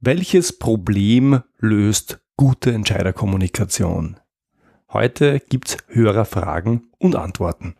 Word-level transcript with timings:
Welches 0.00 0.58
Problem 0.58 1.40
löst 1.58 2.20
gute 2.36 2.70
Entscheiderkommunikation? 2.70 4.18
Heute 4.92 5.40
gibt's 5.40 5.78
Hörerfragen 5.88 6.90
und 6.98 7.16
Antworten. 7.16 7.76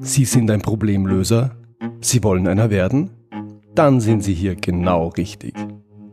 Sie 0.00 0.24
sind 0.24 0.50
ein 0.50 0.62
Problemlöser? 0.62 1.56
Sie 2.00 2.24
wollen 2.24 2.48
einer 2.48 2.70
werden? 2.70 3.10
Dann 3.74 4.00
sind 4.00 4.22
Sie 4.22 4.34
hier 4.34 4.56
genau 4.56 5.08
richtig. 5.08 5.54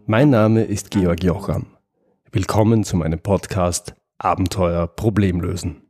Mein 0.06 0.30
Name 0.30 0.64
ist 0.64 0.92
Georg 0.92 1.24
Jocham. 1.24 1.68
Willkommen 2.34 2.84
zu 2.84 2.98
meinem 2.98 3.20
Podcast 3.20 3.96
Abenteuer 4.18 4.88
Problemlösen. 4.88 5.84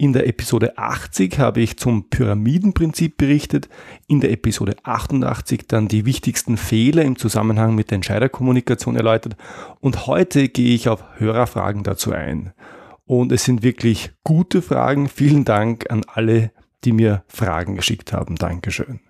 In 0.00 0.12
der 0.12 0.28
Episode 0.28 0.78
80 0.78 1.40
habe 1.40 1.60
ich 1.60 1.76
zum 1.76 2.08
Pyramidenprinzip 2.08 3.16
berichtet, 3.16 3.68
in 4.06 4.20
der 4.20 4.30
Episode 4.30 4.76
88 4.84 5.66
dann 5.66 5.88
die 5.88 6.06
wichtigsten 6.06 6.56
Fehler 6.56 7.02
im 7.02 7.16
Zusammenhang 7.18 7.74
mit 7.74 7.90
der 7.90 7.96
Entscheiderkommunikation 7.96 8.94
erläutert 8.94 9.36
und 9.80 10.06
heute 10.06 10.50
gehe 10.50 10.72
ich 10.72 10.88
auf 10.88 11.02
Hörerfragen 11.16 11.82
dazu 11.82 12.12
ein. 12.12 12.52
Und 13.06 13.32
es 13.32 13.42
sind 13.42 13.64
wirklich 13.64 14.12
gute 14.22 14.62
Fragen. 14.62 15.08
Vielen 15.08 15.44
Dank 15.44 15.90
an 15.90 16.04
alle, 16.06 16.52
die 16.84 16.92
mir 16.92 17.24
Fragen 17.26 17.74
geschickt 17.74 18.12
haben. 18.12 18.36
Dankeschön. 18.36 19.00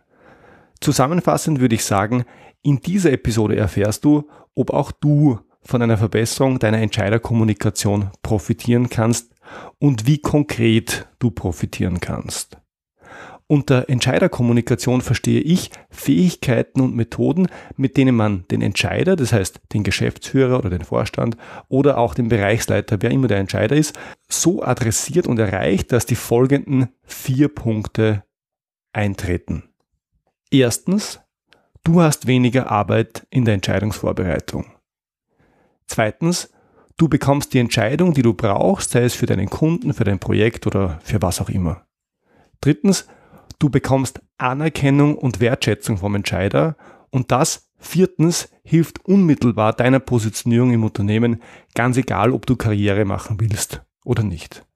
Zusammenfassend 0.80 1.60
würde 1.60 1.74
ich 1.74 1.84
sagen, 1.84 2.24
in 2.62 2.80
dieser 2.80 3.12
Episode 3.12 3.56
erfährst 3.56 4.06
du, 4.06 4.26
ob 4.54 4.70
auch 4.70 4.90
du 4.90 5.38
von 5.60 5.82
einer 5.82 5.98
Verbesserung 5.98 6.58
deiner 6.58 6.78
Entscheiderkommunikation 6.78 8.10
profitieren 8.22 8.88
kannst 8.88 9.34
und 9.78 10.06
wie 10.06 10.18
konkret 10.18 11.08
du 11.18 11.30
profitieren 11.30 12.00
kannst. 12.00 12.58
Unter 13.50 13.88
Entscheiderkommunikation 13.88 15.00
verstehe 15.00 15.40
ich 15.40 15.70
Fähigkeiten 15.88 16.82
und 16.82 16.94
Methoden, 16.94 17.48
mit 17.76 17.96
denen 17.96 18.14
man 18.14 18.44
den 18.50 18.60
Entscheider, 18.60 19.16
das 19.16 19.32
heißt 19.32 19.60
den 19.72 19.84
Geschäftsführer 19.84 20.58
oder 20.58 20.68
den 20.68 20.84
Vorstand 20.84 21.38
oder 21.68 21.96
auch 21.96 22.12
den 22.12 22.28
Bereichsleiter, 22.28 23.00
wer 23.00 23.10
immer 23.10 23.26
der 23.26 23.38
Entscheider 23.38 23.74
ist, 23.74 23.98
so 24.28 24.62
adressiert 24.62 25.26
und 25.26 25.38
erreicht, 25.38 25.92
dass 25.92 26.04
die 26.04 26.14
folgenden 26.14 26.88
vier 27.04 27.48
Punkte 27.48 28.22
eintreten. 28.92 29.62
Erstens, 30.50 31.20
du 31.84 32.02
hast 32.02 32.26
weniger 32.26 32.70
Arbeit 32.70 33.26
in 33.30 33.46
der 33.46 33.54
Entscheidungsvorbereitung. 33.54 34.66
Zweitens, 35.86 36.50
Du 36.98 37.08
bekommst 37.08 37.54
die 37.54 37.60
Entscheidung, 37.60 38.12
die 38.12 38.22
du 38.22 38.34
brauchst, 38.34 38.90
sei 38.90 39.04
es 39.04 39.14
für 39.14 39.26
deinen 39.26 39.48
Kunden, 39.48 39.94
für 39.94 40.02
dein 40.02 40.18
Projekt 40.18 40.66
oder 40.66 40.98
für 41.04 41.22
was 41.22 41.40
auch 41.40 41.48
immer. 41.48 41.86
Drittens, 42.60 43.06
du 43.60 43.70
bekommst 43.70 44.20
Anerkennung 44.36 45.16
und 45.16 45.38
Wertschätzung 45.38 45.98
vom 45.98 46.16
Entscheider 46.16 46.76
und 47.10 47.30
das 47.30 47.70
viertens 47.78 48.50
hilft 48.64 49.04
unmittelbar 49.04 49.74
deiner 49.74 50.00
Positionierung 50.00 50.72
im 50.72 50.82
Unternehmen, 50.82 51.40
ganz 51.76 51.96
egal, 51.96 52.32
ob 52.32 52.46
du 52.46 52.56
Karriere 52.56 53.04
machen 53.04 53.38
willst 53.38 53.80
oder 54.04 54.24
nicht. 54.24 54.66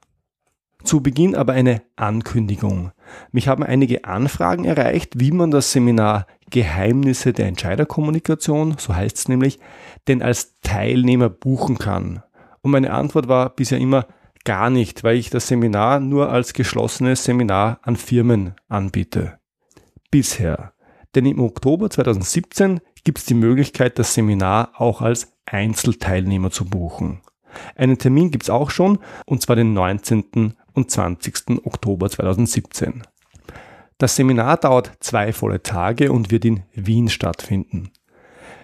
Zu 0.85 1.01
Beginn 1.01 1.35
aber 1.35 1.55
eine 1.55 1.83
Ankündigung. 1.97 2.93
Mich 3.33 3.49
haben 3.49 3.65
einige 3.65 4.05
Anfragen 4.05 4.65
erreicht, 4.65 5.19
wie 5.19 5.33
man 5.33 5.51
das 5.51 5.73
Seminar 5.73 6.29
Geheimnisse 6.53 7.33
der 7.33 7.49
Entscheiderkommunikation, 7.49 8.77
so 8.79 8.95
heißt 8.95 9.17
es 9.17 9.29
nämlich, 9.29 9.59
denn 10.07 10.23
als 10.23 10.61
Teilnehmer 10.61 11.29
buchen 11.29 11.79
kann. 11.79 12.23
Und 12.61 12.71
meine 12.71 12.93
Antwort 12.93 13.27
war 13.27 13.51
bisher 13.51 13.79
immer 13.79 14.07
gar 14.45 14.71
nicht, 14.71 15.03
weil 15.03 15.17
ich 15.17 15.31
das 15.31 15.49
Seminar 15.49 15.99
nur 15.99 16.31
als 16.31 16.53
geschlossenes 16.53 17.25
Seminar 17.25 17.81
an 17.83 17.97
Firmen 17.97 18.55
anbiete. 18.69 19.39
Bisher. 20.11 20.73
Denn 21.15 21.27
im 21.27 21.41
Oktober 21.41 21.91
2017 21.91 22.81
gibt 23.03 23.19
es 23.19 23.25
die 23.25 23.35
Möglichkeit, 23.35 23.99
das 23.99 24.15
Seminar 24.15 24.73
auch 24.77 25.01
als 25.01 25.33
Einzelteilnehmer 25.47 26.51
zu 26.51 26.65
buchen. 26.65 27.21
Einen 27.77 27.99
Termin 27.99 28.31
gibt 28.31 28.45
es 28.45 28.51
auch 28.51 28.71
schon, 28.71 28.99
und 29.27 29.43
zwar 29.43 29.57
den 29.57 29.75
19. 29.75 30.55
und 30.75 30.91
20. 30.91 31.65
Oktober 31.65 32.09
2017. 32.09 33.03
Das 34.03 34.17
Seminar 34.17 34.57
dauert 34.57 34.95
zwei 34.99 35.33
volle 35.33 35.63
Tage 35.63 36.11
und 36.11 36.33
wird 36.33 36.45
in 36.45 36.65
Wien 36.75 37.09
stattfinden. 37.09 37.93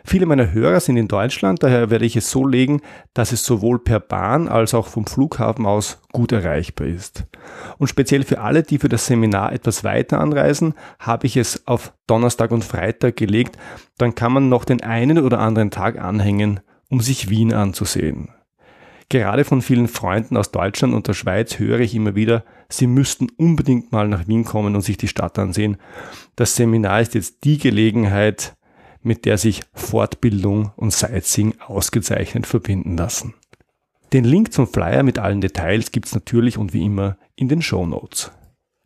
Viele 0.05 0.27
meiner 0.27 0.51
Hörer 0.51 0.81
sind 0.81 0.97
in 0.97 1.07
Deutschland, 1.07 1.63
daher 1.63 1.91
werde 1.91 2.07
ich 2.07 2.17
es 2.17 2.29
so 2.29 2.45
legen, 2.45 2.81
dass 3.15 3.31
es 3.31 3.45
sowohl 3.45 3.79
per 3.79 4.01
Bahn 4.01 4.49
als 4.49 4.75
auch 4.75 4.89
vom 4.89 5.07
Flughafen 5.07 5.65
aus 5.65 6.03
gut 6.11 6.33
erreichbar 6.33 6.89
ist. 6.89 7.23
Und 7.79 7.87
speziell 7.87 8.25
für 8.25 8.41
alle, 8.41 8.65
die 8.65 8.79
für 8.79 8.89
das 8.89 9.07
Seminar 9.07 9.53
etwas 9.53 9.85
weiter 9.85 10.19
anreisen, 10.19 10.75
habe 10.99 11.29
ich 11.29 11.37
es 11.37 11.69
auf 11.69 11.93
Donnerstag 12.09 12.51
und 12.51 12.65
Freitag 12.65 13.15
gelegt, 13.15 13.57
dann 13.97 14.17
kann 14.17 14.33
man 14.33 14.49
noch 14.49 14.65
den 14.65 14.83
einen 14.83 15.21
oder 15.21 15.39
anderen 15.39 15.71
Tag 15.71 16.01
anhängen, 16.01 16.59
um 16.89 17.01
sich 17.01 17.31
Wien 17.31 17.55
anzusehen. 17.55 18.31
Gerade 19.11 19.45
von 19.45 19.63
vielen 19.63 19.89
Freunden 19.89 20.37
aus 20.37 20.51
Deutschland 20.51 20.93
und 20.93 21.09
der 21.09 21.15
Schweiz 21.15 21.59
höre 21.59 21.81
ich 21.81 21.95
immer 21.95 22.15
wieder, 22.15 22.45
sie 22.69 22.87
müssten 22.87 23.29
unbedingt 23.37 23.91
mal 23.91 24.07
nach 24.07 24.29
Wien 24.29 24.45
kommen 24.45 24.75
und 24.75 24.83
sich 24.83 24.99
die 24.99 25.09
Stadt 25.09 25.39
ansehen. 25.39 25.79
Das 26.37 26.57
Seminar 26.57 27.01
ist 27.01 27.15
jetzt 27.15 27.45
die 27.45 27.57
Gelegenheit, 27.57 28.55
mit 29.03 29.25
der 29.25 29.39
sich 29.39 29.63
Fortbildung 29.73 30.73
und 30.77 30.93
Sightseeing 30.93 31.55
ausgezeichnet 31.61 32.47
verbinden 32.47 32.99
lassen. 32.99 33.35
Den 34.13 34.25
Link 34.25 34.53
zum 34.53 34.67
Flyer 34.67 35.03
mit 35.03 35.19
allen 35.19 35.41
Details 35.41 35.91
gibt's 35.93 36.15
natürlich 36.15 36.59
und 36.59 36.75
wie 36.75 36.85
immer 36.85 37.17
in 37.35 37.49
den 37.49 37.63
Show 37.63 37.87
Notes. 37.87 38.31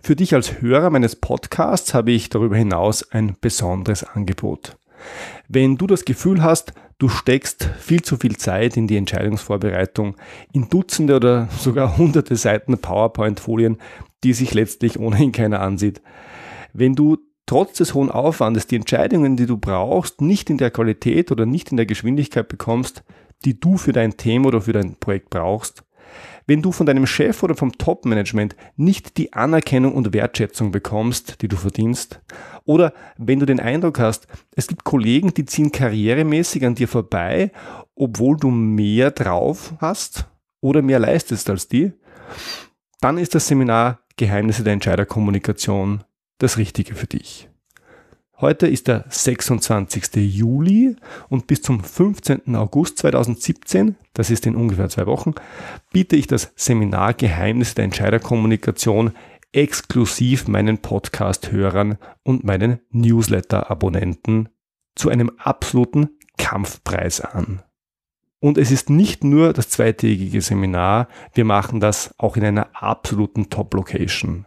Für 0.01 0.17
dich 0.17 0.35
als 0.35 0.61
Hörer 0.61 0.91
meines 0.91 1.17
Podcasts 1.17 1.95
habe 1.95 2.11
ich 2.11 2.29
darüber 2.29 2.57
hinaus 2.57 3.09
ein 3.11 3.37
besonderes 3.41 4.03
Angebot. 4.03 4.77
Wenn 5.49 5.77
du 5.77 5.87
das 5.87 6.05
Gefühl 6.05 6.43
hast, 6.43 6.73
du 6.99 7.09
steckst 7.09 7.69
viel 7.79 8.03
zu 8.03 8.17
viel 8.17 8.37
Zeit 8.37 8.77
in 8.77 8.87
die 8.87 8.97
Entscheidungsvorbereitung, 8.97 10.17
in 10.53 10.69
Dutzende 10.69 11.17
oder 11.17 11.49
sogar 11.59 11.97
hunderte 11.97 12.37
Seiten 12.37 12.79
PowerPoint-Folien, 12.79 13.79
die 14.25 14.33
sich 14.33 14.55
letztlich 14.55 14.99
ohnehin 14.99 15.33
keiner 15.33 15.61
ansieht. 15.61 16.01
Wenn 16.73 16.95
du 16.95 17.19
trotz 17.47 17.79
des 17.79 17.95
hohen 17.95 18.11
Aufwandes 18.11 18.67
die 18.67 18.77
Entscheidungen, 18.77 19.37
die 19.37 19.47
du 19.47 19.59
brauchst, 19.59 20.21
nicht 20.21 20.49
in 20.49 20.59
der 20.59 20.71
Qualität 20.71 21.33
oder 21.33 21.45
nicht 21.45 21.71
in 21.71 21.77
der 21.77 21.87
Geschwindigkeit 21.87 22.49
bekommst, 22.49 23.03
die 23.45 23.59
du 23.59 23.77
für 23.77 23.93
dein 23.93 24.17
Thema 24.17 24.49
oder 24.49 24.63
für 24.63 24.73
dein 24.73 24.97
Projekt 24.97 25.31
brauchst, 25.31 25.83
wenn 26.47 26.63
du 26.63 26.73
von 26.73 26.87
deinem 26.87 27.07
Chef 27.07 27.43
oder 27.43 27.55
vom 27.55 27.73
Top-Management 27.73 28.57
nicht 28.77 29.17
die 29.17 29.33
Anerkennung 29.33 29.95
und 29.95 30.13
Wertschätzung 30.13 30.71
bekommst, 30.71 31.43
die 31.43 31.49
du 31.49 31.57
verdienst, 31.57 32.21
oder 32.65 32.93
wenn 33.19 33.41
du 33.41 33.47
den 33.47 33.61
Eindruck 33.61 33.99
hast, 33.99 34.27
es 34.55 34.67
gibt 34.67 34.85
Kollegen, 34.85 35.35
die 35.35 35.45
ziehen 35.45 35.73
karrieremäßig 35.73 36.65
an 36.65 36.75
dir 36.75 36.89
vorbei, 36.89 37.51
obwohl 37.95 38.37
du 38.37 38.51
mehr 38.51 39.11
drauf 39.11 39.75
hast 39.79 40.27
oder 40.61 40.83
mehr 40.83 40.99
leistest 40.99 41.51
als 41.51 41.69
die, 41.69 41.93
dann 43.01 43.19
ist 43.19 43.35
das 43.35 43.49
Seminar 43.49 44.01
Geheimnisse 44.17 44.63
der 44.63 44.75
Entscheiderkommunikation 44.75 46.05
das 46.39 46.59
Richtige 46.59 46.95
für 46.95 47.07
dich. 47.07 47.49
Heute 48.43 48.67
ist 48.67 48.89
der 48.89 49.05
26. 49.09 50.17
Juli 50.17 50.97
und 51.29 51.47
bis 51.47 51.63
zum 51.63 51.79
15. 51.85 52.57
August 52.57 52.99
2017, 52.99 53.95
das 54.15 54.31
ist 54.31 54.47
in 54.47 54.57
ungefähr 54.57 54.89
zwei 54.89 55.07
Wochen, 55.07 55.35
biete 55.93 56.17
ich 56.17 56.27
das 56.27 56.53
Seminar 56.57 57.15
Geheimnisse 57.15 57.77
der 57.77 57.85
Entscheiderkommunikation 57.85 59.13
exklusiv 59.53 60.49
meinen 60.49 60.79
Podcast-Hörern 60.79 61.99
und 62.25 62.43
meinen 62.43 62.81
Newsletter-Abonnenten 62.91 64.49
zu 64.97 65.09
einem 65.09 65.31
absoluten 65.39 66.09
Kampfpreis 66.37 67.21
an. 67.21 67.63
Und 68.41 68.59
es 68.59 68.73
ist 68.73 68.91
nicht 68.91 69.23
nur 69.23 69.53
das 69.53 69.69
zweitägige 69.69 70.41
Seminar, 70.41 71.07
wir 71.33 71.45
machen 71.45 71.79
das 71.79 72.13
auch 72.19 72.37
in 72.37 72.45
einer 72.45 72.71
absoluten 72.75 73.51
Top-Location. 73.51 74.47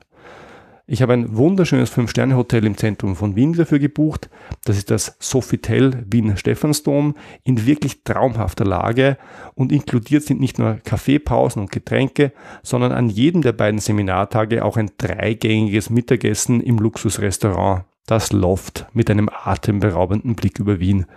Ich 0.88 1.02
habe 1.02 1.14
ein 1.14 1.36
wunderschönes 1.36 1.90
Fünf-Sterne-Hotel 1.90 2.64
im 2.64 2.78
Zentrum 2.78 3.16
von 3.16 3.36
Wien 3.36 3.54
dafür 3.54 3.80
gebucht. 3.80 4.30
Das 4.66 4.78
ist 4.78 4.92
das 4.92 5.18
Sofitel 5.20 6.06
Wien 6.12 6.38
Stephansdom 6.38 7.16
in 7.44 7.66
wirklich 7.66 8.04
traumhafter 8.04 8.66
Lage 8.66 9.18
und 9.56 9.72
inkludiert 9.72 10.22
sind 10.22 10.40
nicht 10.40 10.60
nur 10.60 10.76
Kaffeepausen 10.76 11.60
und 11.60 11.72
Getränke, 11.72 12.34
sondern 12.62 12.92
an 12.92 13.10
jedem 13.10 13.42
der 13.42 13.54
beiden 13.54 13.80
Seminartage 13.80 14.64
auch 14.64 14.78
ein 14.78 14.92
dreigängiges 15.00 15.90
Mittagessen 15.90 16.62
im 16.62 16.78
Luxusrestaurant, 16.78 17.86
das 18.06 18.32
Loft 18.32 18.86
mit 18.94 19.10
einem 19.10 19.28
atemberaubenden 19.32 20.36
Blick 20.36 20.60
über 20.60 20.80
Wien. 20.80 21.08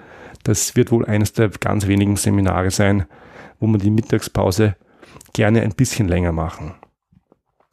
Das 0.45 0.77
wird 0.77 0.91
wohl 0.93 1.05
eines 1.05 1.35
der 1.35 1.51
ganz 1.51 1.87
wenigen 1.87 2.17
Seminare 2.17 2.71
sein, 2.71 3.05
wo 3.61 3.67
man 3.67 3.81
die 3.81 3.91
Mittagspause 3.91 4.77
gerne 5.35 5.61
ein 5.61 5.75
bisschen 5.75 6.09
länger 6.09 6.33
machen. 6.33 6.75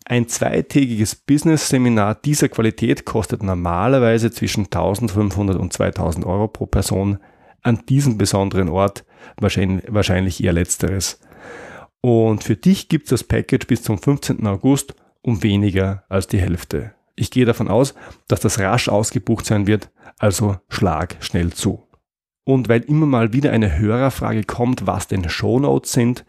Ein 0.08 0.28
zweitägiges 0.28 1.16
Business-Seminar 1.16 2.14
dieser 2.14 2.48
Qualität 2.48 3.06
kostet 3.06 3.42
normalerweise 3.42 4.30
zwischen 4.30 4.66
1500 4.66 5.58
und 5.58 5.74
2000 5.74 6.26
Euro 6.28 6.48
pro 6.48 6.68
Person. 6.68 7.18
An 7.64 7.84
diesem 7.90 8.20
besonderen 8.20 8.70
Ort 8.70 9.04
wahrscheinlich, 9.38 10.44
eher 10.44 10.54
letzteres. 10.54 11.20
Und 12.02 12.44
für 12.44 12.56
dich 12.56 12.88
gibt 12.88 13.06
es 13.06 13.10
das 13.10 13.24
Package 13.24 13.66
bis 13.66 13.82
zum 13.82 13.98
15. 13.98 14.46
August 14.46 14.94
um 15.24 15.42
weniger 15.42 16.04
als 16.08 16.28
die 16.28 16.38
Hälfte. 16.38 16.94
Ich 17.16 17.32
gehe 17.32 17.46
davon 17.46 17.68
aus, 17.68 17.96
dass 18.28 18.42
das 18.42 18.60
rasch 18.60 18.90
ausgebucht 18.90 19.48
sein 19.48 19.66
wird, 19.66 19.90
also 20.20 20.58
schlag 20.70 21.16
schnell 21.22 21.52
zu. 21.52 21.88
Und 22.44 22.70
weil 22.70 22.82
immer 22.82 23.08
mal 23.08 23.34
wieder 23.34 23.52
eine 23.52 23.80
Hörerfrage 23.80 24.44
kommt, 24.44 24.86
was 24.86 25.08
denn 25.08 25.28
Shownotes 25.28 25.94
sind, 25.94 26.26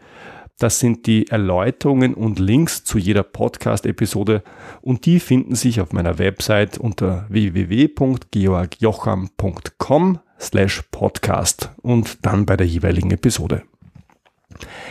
das 0.59 0.79
sind 0.79 1.05
die 1.05 1.27
Erläuterungen 1.27 2.15
und 2.15 2.39
Links 2.39 2.83
zu 2.83 2.97
jeder 2.97 3.21
Podcast-Episode 3.23 4.43
und 4.81 5.05
die 5.05 5.19
finden 5.19 5.53
sich 5.55 5.81
auf 5.81 5.93
meiner 5.93 6.17
Website 6.17 6.79
unter 6.79 7.27
www.georgjocham.com 7.29 10.19
slash 10.39 10.83
podcast 10.91 11.71
und 11.81 12.25
dann 12.25 12.45
bei 12.45 12.55
der 12.57 12.65
jeweiligen 12.65 13.11
Episode. 13.11 13.63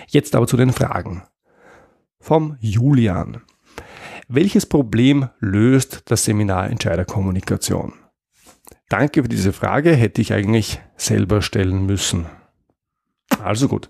Jetzt 0.09 0.37
aber 0.37 0.47
zu 0.47 0.57
den 0.57 0.73
Fragen. 0.73 1.25
Vom 2.21 2.57
Julian. 2.61 3.43
Welches 4.29 4.67
Problem 4.67 5.29
löst 5.39 6.03
das 6.07 6.25
Seminar 6.25 6.71
Entscheiderkommunikation? 6.71 7.93
Danke 8.89 9.23
für 9.23 9.29
diese 9.29 9.53
Frage, 9.53 9.95
hätte 9.95 10.21
ich 10.21 10.33
eigentlich 10.33 10.81
selber 10.97 11.43
stellen 11.43 11.87
müssen. 11.87 12.27
Also 13.43 13.67
gut. 13.67 13.89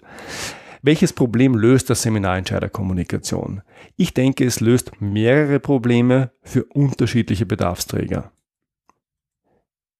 Welches 0.86 1.12
Problem 1.12 1.56
löst 1.56 1.90
das 1.90 2.02
Seminar 2.02 2.38
Entscheiderkommunikation? 2.38 3.62
Ich 3.96 4.14
denke, 4.14 4.44
es 4.44 4.60
löst 4.60 4.92
mehrere 5.00 5.58
Probleme 5.58 6.30
für 6.42 6.62
unterschiedliche 6.62 7.44
Bedarfsträger. 7.44 8.30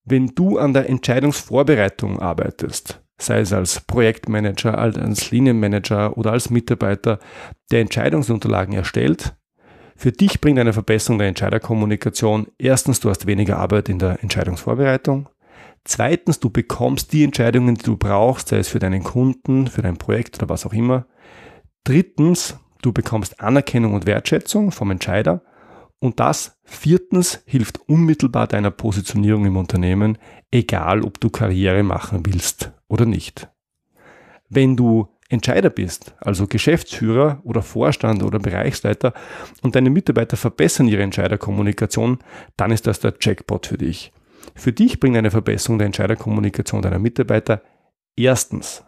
Wenn 0.04 0.28
du 0.28 0.58
an 0.58 0.74
der 0.74 0.88
Entscheidungsvorbereitung 0.88 2.20
arbeitest, 2.20 3.02
sei 3.18 3.40
es 3.40 3.52
als 3.52 3.80
Projektmanager, 3.80 4.78
als 4.78 5.32
Linienmanager 5.32 6.16
oder 6.16 6.30
als 6.30 6.50
Mitarbeiter, 6.50 7.18
der 7.72 7.80
Entscheidungsunterlagen 7.80 8.72
erstellt, 8.72 9.34
für 9.96 10.12
dich 10.12 10.40
bringt 10.40 10.60
eine 10.60 10.72
Verbesserung 10.72 11.18
der 11.18 11.26
Entscheiderkommunikation 11.26 12.46
erstens, 12.58 13.00
du 13.00 13.10
hast 13.10 13.26
weniger 13.26 13.58
Arbeit 13.58 13.88
in 13.88 13.98
der 13.98 14.22
Entscheidungsvorbereitung. 14.22 15.28
Zweitens, 15.86 16.40
du 16.40 16.50
bekommst 16.50 17.12
die 17.12 17.22
Entscheidungen, 17.22 17.76
die 17.76 17.84
du 17.84 17.96
brauchst, 17.96 18.48
sei 18.48 18.58
es 18.58 18.66
für 18.66 18.80
deinen 18.80 19.04
Kunden, 19.04 19.68
für 19.68 19.82
dein 19.82 19.98
Projekt 19.98 20.36
oder 20.36 20.48
was 20.48 20.66
auch 20.66 20.72
immer. 20.72 21.06
Drittens, 21.84 22.58
du 22.82 22.90
bekommst 22.92 23.38
Anerkennung 23.38 23.94
und 23.94 24.04
Wertschätzung 24.04 24.72
vom 24.72 24.90
Entscheider. 24.90 25.42
Und 26.00 26.18
das 26.18 26.58
viertens 26.64 27.40
hilft 27.46 27.78
unmittelbar 27.88 28.48
deiner 28.48 28.72
Positionierung 28.72 29.46
im 29.46 29.56
Unternehmen, 29.56 30.18
egal 30.50 31.02
ob 31.02 31.20
du 31.20 31.30
Karriere 31.30 31.84
machen 31.84 32.26
willst 32.26 32.72
oder 32.88 33.06
nicht. 33.06 33.48
Wenn 34.48 34.76
du 34.76 35.08
Entscheider 35.28 35.70
bist, 35.70 36.16
also 36.18 36.48
Geschäftsführer 36.48 37.40
oder 37.44 37.62
Vorstand 37.62 38.24
oder 38.24 38.40
Bereichsleiter 38.40 39.14
und 39.62 39.76
deine 39.76 39.90
Mitarbeiter 39.90 40.36
verbessern 40.36 40.88
ihre 40.88 41.02
Entscheiderkommunikation, 41.04 42.18
dann 42.56 42.72
ist 42.72 42.88
das 42.88 42.98
der 42.98 43.14
Jackpot 43.20 43.66
für 43.66 43.78
dich. 43.78 44.12
Für 44.54 44.72
dich 44.72 45.00
bringt 45.00 45.16
eine 45.16 45.30
Verbesserung 45.30 45.78
der 45.78 45.86
Entscheiderkommunikation 45.86 46.82
deiner 46.82 46.98
Mitarbeiter 46.98 47.62
erstens, 48.16 48.84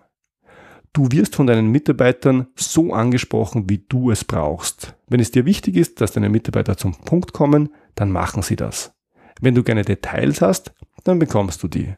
du 0.93 1.11
wirst 1.13 1.37
von 1.37 1.47
deinen 1.47 1.71
Mitarbeitern 1.71 2.49
so 2.57 2.93
angesprochen, 2.93 3.69
wie 3.69 3.85
du 3.89 4.11
es 4.11 4.25
brauchst. 4.25 4.95
Wenn 5.09 5.21
es 5.21 5.31
dir 5.31 5.45
wichtig 5.45 5.77
ist, 5.77 6.01
dass 6.01 6.13
deine 6.13 6.29
Mitarbeiter 6.29 6.77
zum 6.77 6.95
Punkt 6.95 7.33
kommen, 7.33 7.71
dann 7.95 8.11
machen 8.11 8.43
sie 8.43 8.57
das. 8.57 8.95
Wenn 9.41 9.55
du 9.55 9.63
gerne 9.63 9.83
Details 9.83 10.41
hast, 10.41 10.73
dann 11.05 11.19
bekommst 11.19 11.63
du 11.63 11.69
die. 11.69 11.95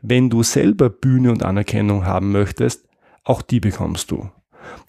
Wenn 0.00 0.30
du 0.30 0.42
selber 0.42 0.90
Bühne 0.90 1.30
und 1.30 1.42
Anerkennung 1.42 2.06
haben 2.06 2.32
möchtest, 2.32 2.88
auch 3.24 3.42
die 3.42 3.60
bekommst 3.60 4.10
du. 4.10 4.30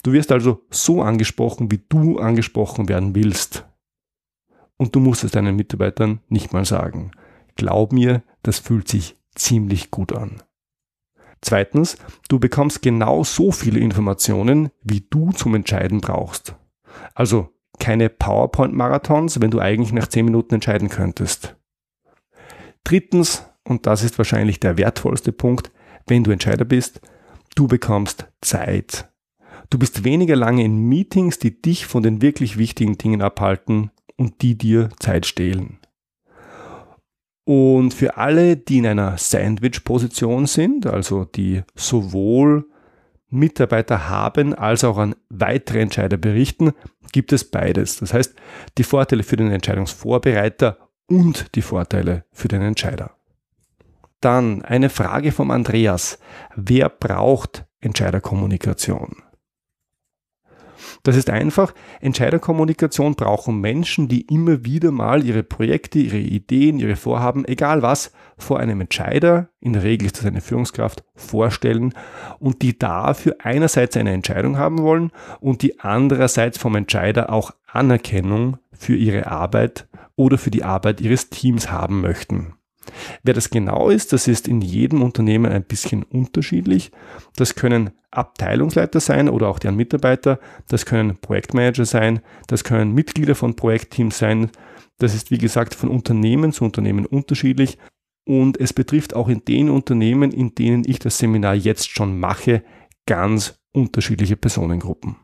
Du 0.02 0.12
wirst 0.12 0.32
also 0.32 0.62
so 0.70 1.02
angesprochen, 1.02 1.70
wie 1.70 1.80
du 1.88 2.18
angesprochen 2.18 2.88
werden 2.88 3.14
willst. 3.14 3.64
Und 4.76 4.94
du 4.94 5.00
musst 5.00 5.24
es 5.24 5.32
deinen 5.32 5.56
Mitarbeitern 5.56 6.20
nicht 6.28 6.52
mal 6.52 6.64
sagen. 6.64 7.12
Glaub 7.56 7.92
mir, 7.92 8.22
das 8.42 8.58
fühlt 8.58 8.88
sich 8.88 9.16
ziemlich 9.34 9.90
gut 9.90 10.12
an. 10.12 10.42
Zweitens, 11.40 11.98
du 12.28 12.38
bekommst 12.38 12.82
genau 12.82 13.22
so 13.22 13.52
viele 13.52 13.80
Informationen, 13.80 14.70
wie 14.82 15.06
du 15.08 15.30
zum 15.32 15.54
Entscheiden 15.54 16.00
brauchst. 16.00 16.54
Also 17.14 17.50
keine 17.78 18.08
PowerPoint-Marathons, 18.08 19.40
wenn 19.40 19.50
du 19.50 19.60
eigentlich 19.60 19.92
nach 19.92 20.06
10 20.06 20.24
Minuten 20.24 20.54
entscheiden 20.54 20.88
könntest. 20.88 21.56
Drittens, 22.84 23.44
und 23.64 23.86
das 23.86 24.04
ist 24.04 24.16
wahrscheinlich 24.18 24.60
der 24.60 24.78
wertvollste 24.78 25.32
Punkt, 25.32 25.70
wenn 26.06 26.24
du 26.24 26.30
Entscheider 26.30 26.64
bist, 26.64 27.00
Du 27.54 27.68
bekommst 27.68 28.26
Zeit. 28.40 29.08
Du 29.70 29.78
bist 29.78 30.02
weniger 30.02 30.34
lange 30.34 30.64
in 30.64 30.88
Meetings, 30.88 31.38
die 31.38 31.62
dich 31.62 31.86
von 31.86 32.02
den 32.02 32.20
wirklich 32.20 32.58
wichtigen 32.58 32.98
Dingen 32.98 33.22
abhalten 33.22 33.92
und 34.16 34.42
die 34.42 34.58
dir 34.58 34.90
Zeit 34.98 35.24
stehlen. 35.24 35.78
Und 37.44 37.92
für 37.92 38.16
alle, 38.16 38.56
die 38.56 38.78
in 38.78 38.86
einer 38.86 39.18
Sandwich-Position 39.18 40.46
sind, 40.46 40.86
also 40.86 41.24
die 41.24 41.62
sowohl 41.74 42.66
Mitarbeiter 43.28 44.08
haben 44.08 44.54
als 44.54 44.84
auch 44.84 44.96
an 44.96 45.14
weitere 45.28 45.80
Entscheider 45.80 46.16
berichten, 46.16 46.72
gibt 47.12 47.32
es 47.32 47.50
beides. 47.50 47.98
Das 47.98 48.14
heißt, 48.14 48.34
die 48.78 48.84
Vorteile 48.84 49.22
für 49.22 49.36
den 49.36 49.50
Entscheidungsvorbereiter 49.50 50.78
und 51.06 51.54
die 51.54 51.62
Vorteile 51.62 52.24
für 52.32 52.48
den 52.48 52.62
Entscheider. 52.62 53.10
Dann 54.20 54.62
eine 54.62 54.88
Frage 54.88 55.32
vom 55.32 55.50
Andreas. 55.50 56.18
Wer 56.56 56.88
braucht 56.88 57.66
Entscheiderkommunikation? 57.80 59.16
Das 61.02 61.16
ist 61.16 61.30
einfach. 61.30 61.74
Entscheiderkommunikation 62.00 63.14
brauchen 63.14 63.60
Menschen, 63.60 64.08
die 64.08 64.22
immer 64.22 64.64
wieder 64.64 64.90
mal 64.90 65.24
ihre 65.24 65.42
Projekte, 65.42 65.98
ihre 65.98 66.18
Ideen, 66.18 66.78
ihre 66.78 66.96
Vorhaben, 66.96 67.44
egal 67.44 67.82
was, 67.82 68.12
vor 68.36 68.60
einem 68.60 68.80
Entscheider, 68.80 69.48
in 69.60 69.72
der 69.72 69.82
Regel 69.82 70.06
ist 70.06 70.18
das 70.18 70.26
eine 70.26 70.40
Führungskraft, 70.40 71.04
vorstellen 71.14 71.94
und 72.38 72.62
die 72.62 72.78
dafür 72.78 73.36
einerseits 73.42 73.96
eine 73.96 74.12
Entscheidung 74.12 74.58
haben 74.58 74.78
wollen 74.78 75.12
und 75.40 75.62
die 75.62 75.80
andererseits 75.80 76.58
vom 76.58 76.74
Entscheider 76.74 77.32
auch 77.32 77.52
Anerkennung 77.66 78.58
für 78.72 78.96
ihre 78.96 79.26
Arbeit 79.28 79.86
oder 80.16 80.38
für 80.38 80.50
die 80.50 80.64
Arbeit 80.64 81.00
ihres 81.00 81.30
Teams 81.30 81.70
haben 81.70 82.00
möchten. 82.00 82.54
Wer 83.22 83.34
das 83.34 83.50
genau 83.50 83.90
ist, 83.90 84.12
das 84.12 84.28
ist 84.28 84.48
in 84.48 84.60
jedem 84.60 85.02
Unternehmen 85.02 85.50
ein 85.50 85.64
bisschen 85.64 86.02
unterschiedlich. 86.02 86.90
Das 87.36 87.54
können 87.54 87.90
Abteilungsleiter 88.10 89.00
sein 89.00 89.28
oder 89.28 89.48
auch 89.48 89.58
deren 89.58 89.76
Mitarbeiter. 89.76 90.38
Das 90.68 90.86
können 90.86 91.16
Projektmanager 91.20 91.84
sein. 91.84 92.20
Das 92.46 92.64
können 92.64 92.92
Mitglieder 92.92 93.34
von 93.34 93.56
Projektteams 93.56 94.18
sein. 94.18 94.50
Das 94.98 95.14
ist, 95.14 95.30
wie 95.30 95.38
gesagt, 95.38 95.74
von 95.74 95.88
Unternehmen 95.88 96.52
zu 96.52 96.64
Unternehmen 96.64 97.06
unterschiedlich. 97.06 97.78
Und 98.26 98.58
es 98.58 98.72
betrifft 98.72 99.14
auch 99.14 99.28
in 99.28 99.44
den 99.44 99.68
Unternehmen, 99.68 100.30
in 100.32 100.54
denen 100.54 100.84
ich 100.86 100.98
das 100.98 101.18
Seminar 101.18 101.54
jetzt 101.54 101.90
schon 101.90 102.18
mache, 102.18 102.62
ganz 103.06 103.58
unterschiedliche 103.72 104.36
Personengruppen. 104.36 105.16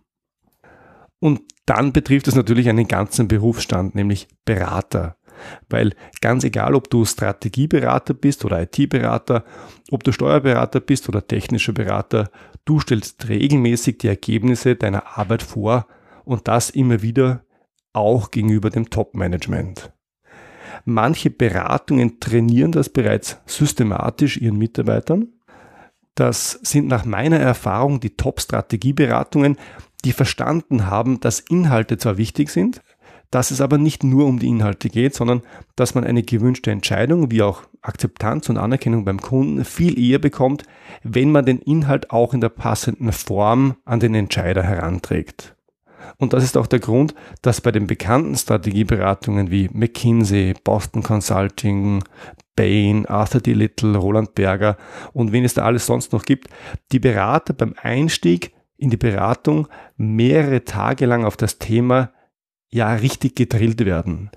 Und 1.20 1.42
dann 1.66 1.92
betrifft 1.92 2.28
es 2.28 2.34
natürlich 2.34 2.68
einen 2.68 2.88
ganzen 2.88 3.28
Berufsstand, 3.28 3.94
nämlich 3.94 4.28
Berater, 4.44 5.16
weil 5.68 5.94
ganz 6.20 6.44
egal, 6.44 6.74
ob 6.74 6.90
du 6.90 7.04
Strategieberater 7.04 8.14
bist 8.14 8.44
oder 8.44 8.62
IT-Berater, 8.62 9.44
ob 9.90 10.04
du 10.04 10.12
Steuerberater 10.12 10.80
bist 10.80 11.08
oder 11.08 11.26
technischer 11.26 11.72
Berater, 11.72 12.30
du 12.64 12.80
stellst 12.80 13.28
regelmäßig 13.28 13.98
die 13.98 14.08
Ergebnisse 14.08 14.76
deiner 14.76 15.18
Arbeit 15.18 15.42
vor 15.42 15.86
und 16.24 16.48
das 16.48 16.70
immer 16.70 17.02
wieder 17.02 17.44
auch 17.92 18.30
gegenüber 18.30 18.70
dem 18.70 18.90
Top-Management. 18.90 19.92
Manche 20.84 21.30
Beratungen 21.30 22.20
trainieren 22.20 22.72
das 22.72 22.88
bereits 22.88 23.38
systematisch 23.46 24.36
ihren 24.36 24.56
Mitarbeitern. 24.56 25.28
Das 26.14 26.52
sind 26.62 26.86
nach 26.86 27.04
meiner 27.04 27.38
Erfahrung 27.38 28.00
die 28.00 28.16
Top-Strategieberatungen, 28.16 29.56
die 30.04 30.12
verstanden 30.12 30.86
haben, 30.86 31.20
dass 31.20 31.40
Inhalte 31.40 31.98
zwar 31.98 32.16
wichtig 32.16 32.50
sind, 32.50 32.82
dass 33.30 33.50
es 33.50 33.60
aber 33.60 33.78
nicht 33.78 34.02
nur 34.02 34.26
um 34.26 34.38
die 34.38 34.48
Inhalte 34.48 34.88
geht, 34.88 35.14
sondern 35.14 35.42
dass 35.76 35.94
man 35.94 36.04
eine 36.04 36.22
gewünschte 36.22 36.70
Entscheidung 36.70 37.30
wie 37.30 37.42
auch 37.42 37.62
Akzeptanz 37.82 38.48
und 38.48 38.58
Anerkennung 38.58 39.04
beim 39.04 39.20
Kunden 39.20 39.64
viel 39.64 39.98
eher 39.98 40.18
bekommt, 40.18 40.64
wenn 41.02 41.32
man 41.32 41.46
den 41.46 41.60
Inhalt 41.60 42.10
auch 42.10 42.34
in 42.34 42.40
der 42.40 42.48
passenden 42.48 43.12
Form 43.12 43.76
an 43.84 44.00
den 44.00 44.14
Entscheider 44.14 44.62
heranträgt. 44.62 45.54
Und 46.18 46.32
das 46.32 46.44
ist 46.44 46.56
auch 46.56 46.66
der 46.66 46.80
Grund, 46.80 47.14
dass 47.42 47.60
bei 47.60 47.72
den 47.72 47.86
bekannten 47.86 48.36
Strategieberatungen 48.36 49.50
wie 49.50 49.68
McKinsey, 49.72 50.54
Boston 50.64 51.02
Consulting, 51.02 52.02
Bain, 52.56 53.06
Arthur 53.06 53.40
D. 53.40 53.52
Little, 53.52 53.96
Roland 53.96 54.34
Berger 54.34 54.76
und 55.12 55.32
wen 55.32 55.44
es 55.44 55.54
da 55.54 55.62
alles 55.64 55.86
sonst 55.86 56.12
noch 56.12 56.24
gibt, 56.24 56.48
die 56.92 56.98
Berater 56.98 57.54
beim 57.54 57.74
Einstieg 57.80 58.52
in 58.76 58.90
die 58.90 58.96
Beratung 58.96 59.68
mehrere 59.96 60.64
Tage 60.64 61.06
lang 61.06 61.24
auf 61.24 61.36
das 61.36 61.58
Thema 61.58 62.12
ja 62.72 62.92
richtig 62.94 63.36
gedrillt 63.36 63.84
werden. 63.84 64.30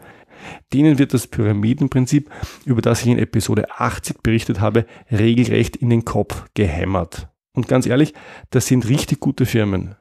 Denen 0.73 0.97
wird 0.97 1.13
das 1.13 1.27
Pyramidenprinzip, 1.27 2.29
über 2.65 2.81
das 2.81 3.01
ich 3.01 3.07
in 3.07 3.19
Episode 3.19 3.71
80 3.71 4.21
berichtet 4.23 4.59
habe, 4.59 4.85
regelrecht 5.11 5.75
in 5.75 5.89
den 5.89 6.05
Kopf 6.05 6.45
gehämmert. 6.53 7.29
Und 7.53 7.67
ganz 7.67 7.85
ehrlich, 7.85 8.13
das 8.49 8.65
sind 8.65 8.89
richtig 8.89 9.19
gute 9.19 9.45
Firmen. 9.45 9.95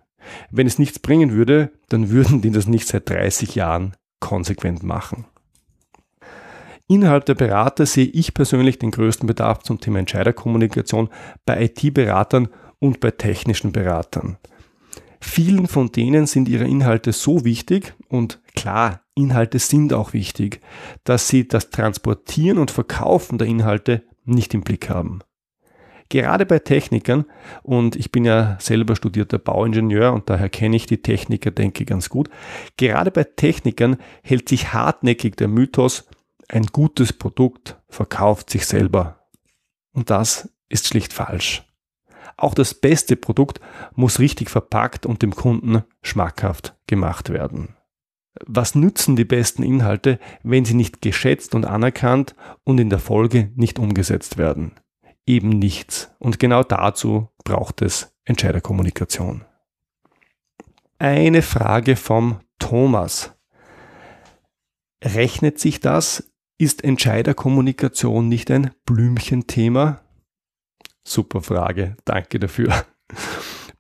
Wenn 0.50 0.66
es 0.66 0.78
nichts 0.78 0.98
bringen 0.98 1.32
würde, 1.32 1.72
dann 1.88 2.10
würden 2.10 2.40
die 2.40 2.50
das 2.50 2.66
nicht 2.66 2.88
seit 2.88 3.08
30 3.08 3.54
Jahren 3.54 3.94
konsequent 4.20 4.82
machen. 4.82 5.26
Innerhalb 6.88 7.24
der 7.26 7.34
Berater 7.34 7.86
sehe 7.86 8.06
ich 8.06 8.34
persönlich 8.34 8.78
den 8.78 8.90
größten 8.90 9.26
Bedarf 9.26 9.62
zum 9.62 9.80
Thema 9.80 9.98
Entscheiderkommunikation 10.00 11.08
bei 11.44 11.64
IT-Beratern 11.64 12.48
und 12.80 13.00
bei 13.00 13.10
technischen 13.10 13.72
Beratern. 13.72 14.36
Vielen 15.24 15.68
von 15.68 15.92
denen 15.92 16.26
sind 16.26 16.48
ihre 16.48 16.66
Inhalte 16.66 17.12
so 17.12 17.44
wichtig 17.44 17.94
und 18.08 18.42
klar, 18.56 19.02
Inhalte 19.14 19.60
sind 19.60 19.92
auch 19.92 20.14
wichtig, 20.14 20.60
dass 21.04 21.28
sie 21.28 21.46
das 21.46 21.70
Transportieren 21.70 22.58
und 22.58 22.72
Verkaufen 22.72 23.38
der 23.38 23.46
Inhalte 23.46 24.02
nicht 24.24 24.52
im 24.52 24.62
Blick 24.62 24.90
haben. 24.90 25.20
Gerade 26.08 26.44
bei 26.44 26.58
Technikern, 26.58 27.24
und 27.62 27.94
ich 27.94 28.10
bin 28.10 28.24
ja 28.24 28.58
selber 28.60 28.96
studierter 28.96 29.38
Bauingenieur 29.38 30.12
und 30.12 30.28
daher 30.28 30.48
kenne 30.48 30.74
ich 30.74 30.86
die 30.86 31.00
Techniker, 31.00 31.52
denke 31.52 31.84
ganz 31.84 32.08
gut, 32.08 32.28
gerade 32.76 33.12
bei 33.12 33.22
Technikern 33.22 33.98
hält 34.24 34.48
sich 34.48 34.72
hartnäckig 34.72 35.36
der 35.36 35.48
Mythos, 35.48 36.04
ein 36.48 36.66
gutes 36.66 37.12
Produkt 37.12 37.78
verkauft 37.88 38.50
sich 38.50 38.66
selber. 38.66 39.20
Und 39.92 40.10
das 40.10 40.52
ist 40.68 40.88
schlicht 40.88 41.12
falsch. 41.12 41.62
Auch 42.36 42.54
das 42.54 42.74
beste 42.74 43.16
Produkt 43.16 43.60
muss 43.94 44.18
richtig 44.18 44.50
verpackt 44.50 45.06
und 45.06 45.22
dem 45.22 45.34
Kunden 45.34 45.82
schmackhaft 46.02 46.74
gemacht 46.86 47.30
werden. 47.30 47.76
Was 48.46 48.74
nützen 48.74 49.14
die 49.16 49.24
besten 49.24 49.62
Inhalte, 49.62 50.18
wenn 50.42 50.64
sie 50.64 50.74
nicht 50.74 51.02
geschätzt 51.02 51.54
und 51.54 51.66
anerkannt 51.66 52.34
und 52.64 52.78
in 52.80 52.90
der 52.90 52.98
Folge 52.98 53.52
nicht 53.56 53.78
umgesetzt 53.78 54.38
werden? 54.38 54.72
Eben 55.26 55.50
nichts. 55.50 56.10
Und 56.18 56.38
genau 56.38 56.62
dazu 56.62 57.28
braucht 57.44 57.82
es 57.82 58.16
Entscheiderkommunikation. 58.24 59.44
Eine 60.98 61.42
Frage 61.42 61.96
vom 61.96 62.40
Thomas. 62.58 63.34
Rechnet 65.04 65.58
sich 65.58 65.80
das? 65.80 66.30
Ist 66.58 66.84
Entscheiderkommunikation 66.84 68.28
nicht 68.28 68.50
ein 68.50 68.70
Blümchenthema? 68.86 70.00
Super 71.04 71.40
Frage, 71.40 71.96
danke 72.04 72.38
dafür. 72.38 72.84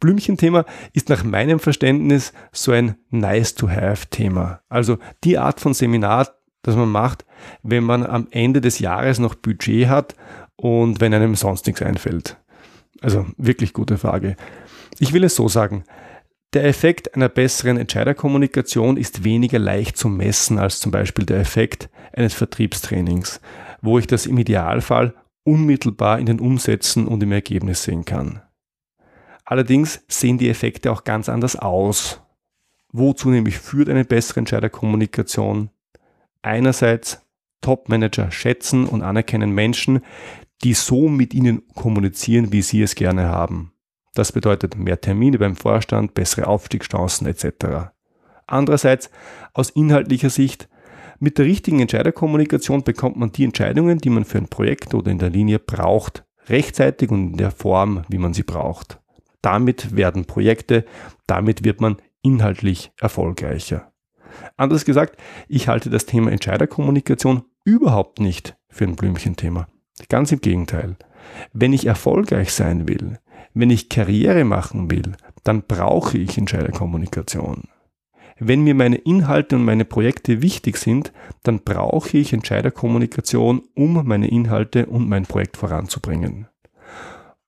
Blümchenthema 0.00 0.64
ist 0.92 1.08
nach 1.08 1.22
meinem 1.22 1.60
Verständnis 1.60 2.32
so 2.50 2.72
ein 2.72 2.96
Nice-to-Have-Thema. 3.10 4.60
Also 4.68 4.98
die 5.22 5.38
Art 5.38 5.60
von 5.60 5.74
Seminar, 5.74 6.28
das 6.62 6.74
man 6.74 6.90
macht, 6.90 7.24
wenn 7.62 7.84
man 7.84 8.04
am 8.04 8.26
Ende 8.32 8.60
des 8.60 8.80
Jahres 8.80 9.20
noch 9.20 9.36
Budget 9.36 9.88
hat 9.88 10.16
und 10.56 11.00
wenn 11.00 11.14
einem 11.14 11.36
sonst 11.36 11.66
nichts 11.66 11.82
einfällt. 11.82 12.36
Also 13.00 13.26
wirklich 13.36 13.72
gute 13.72 13.96
Frage. 13.96 14.36
Ich 14.98 15.12
will 15.12 15.24
es 15.24 15.36
so 15.36 15.48
sagen. 15.48 15.84
Der 16.52 16.64
Effekt 16.64 17.14
einer 17.14 17.28
besseren 17.28 17.78
Entscheiderkommunikation 17.78 18.96
ist 18.96 19.24
weniger 19.24 19.58
leicht 19.58 19.96
zu 19.96 20.08
messen 20.08 20.58
als 20.58 20.80
zum 20.80 20.92
Beispiel 20.92 21.24
der 21.24 21.38
Effekt 21.38 21.88
eines 22.12 22.34
Vertriebstrainings, 22.34 23.40
wo 23.80 23.98
ich 23.98 24.06
das 24.06 24.26
im 24.26 24.36
Idealfall 24.36 25.14
unmittelbar 25.44 26.18
in 26.18 26.26
den 26.26 26.40
Umsätzen 26.40 27.06
und 27.06 27.22
im 27.22 27.32
Ergebnis 27.32 27.82
sehen 27.82 28.04
kann. 28.04 28.42
Allerdings 29.44 30.04
sehen 30.08 30.38
die 30.38 30.48
Effekte 30.48 30.92
auch 30.92 31.04
ganz 31.04 31.28
anders 31.28 31.56
aus. 31.56 32.20
Wozu 32.92 33.30
nämlich 33.30 33.58
führt 33.58 33.88
eine 33.88 34.04
bessere 34.04 34.40
Entscheiderkommunikation? 34.40 35.70
Einerseits 36.42 37.26
Top-Manager 37.60 38.30
schätzen 38.30 38.86
und 38.86 39.02
anerkennen 39.02 39.50
Menschen, 39.50 40.00
die 40.62 40.74
so 40.74 41.08
mit 41.08 41.34
ihnen 41.34 41.66
kommunizieren, 41.74 42.52
wie 42.52 42.62
sie 42.62 42.82
es 42.82 42.94
gerne 42.94 43.24
haben. 43.24 43.72
Das 44.14 44.32
bedeutet 44.32 44.76
mehr 44.76 45.00
Termine 45.00 45.38
beim 45.38 45.56
Vorstand, 45.56 46.14
bessere 46.14 46.46
Aufstiegschancen 46.46 47.26
etc. 47.26 47.92
Andererseits 48.46 49.10
aus 49.54 49.70
inhaltlicher 49.70 50.30
Sicht 50.30 50.68
mit 51.22 51.38
der 51.38 51.46
richtigen 51.46 51.78
Entscheiderkommunikation 51.78 52.82
bekommt 52.82 53.16
man 53.16 53.30
die 53.30 53.44
Entscheidungen, 53.44 53.98
die 53.98 54.10
man 54.10 54.24
für 54.24 54.38
ein 54.38 54.48
Projekt 54.48 54.92
oder 54.92 55.12
in 55.12 55.20
der 55.20 55.30
Linie 55.30 55.60
braucht, 55.60 56.24
rechtzeitig 56.48 57.10
und 57.10 57.30
in 57.32 57.36
der 57.36 57.52
Form, 57.52 58.02
wie 58.08 58.18
man 58.18 58.34
sie 58.34 58.42
braucht. 58.42 58.98
Damit 59.40 59.94
werden 59.94 60.24
Projekte, 60.24 60.84
damit 61.28 61.62
wird 61.62 61.80
man 61.80 61.98
inhaltlich 62.22 62.90
erfolgreicher. 63.00 63.92
Anders 64.56 64.84
gesagt, 64.84 65.16
ich 65.46 65.68
halte 65.68 65.90
das 65.90 66.06
Thema 66.06 66.32
Entscheiderkommunikation 66.32 67.44
überhaupt 67.64 68.18
nicht 68.18 68.56
für 68.68 68.84
ein 68.84 68.96
Blümchenthema. 68.96 69.68
Ganz 70.08 70.32
im 70.32 70.40
Gegenteil. 70.40 70.96
Wenn 71.52 71.72
ich 71.72 71.86
erfolgreich 71.86 72.52
sein 72.52 72.88
will, 72.88 73.20
wenn 73.54 73.70
ich 73.70 73.88
Karriere 73.88 74.42
machen 74.42 74.90
will, 74.90 75.12
dann 75.44 75.62
brauche 75.62 76.18
ich 76.18 76.36
Entscheiderkommunikation. 76.36 77.68
Wenn 78.44 78.64
mir 78.64 78.74
meine 78.74 78.96
Inhalte 78.96 79.54
und 79.54 79.64
meine 79.64 79.84
Projekte 79.84 80.42
wichtig 80.42 80.76
sind, 80.76 81.12
dann 81.44 81.60
brauche 81.60 82.18
ich 82.18 82.32
Entscheiderkommunikation, 82.32 83.62
um 83.76 84.04
meine 84.04 84.26
Inhalte 84.26 84.86
und 84.86 85.08
mein 85.08 85.26
Projekt 85.26 85.56
voranzubringen. 85.56 86.48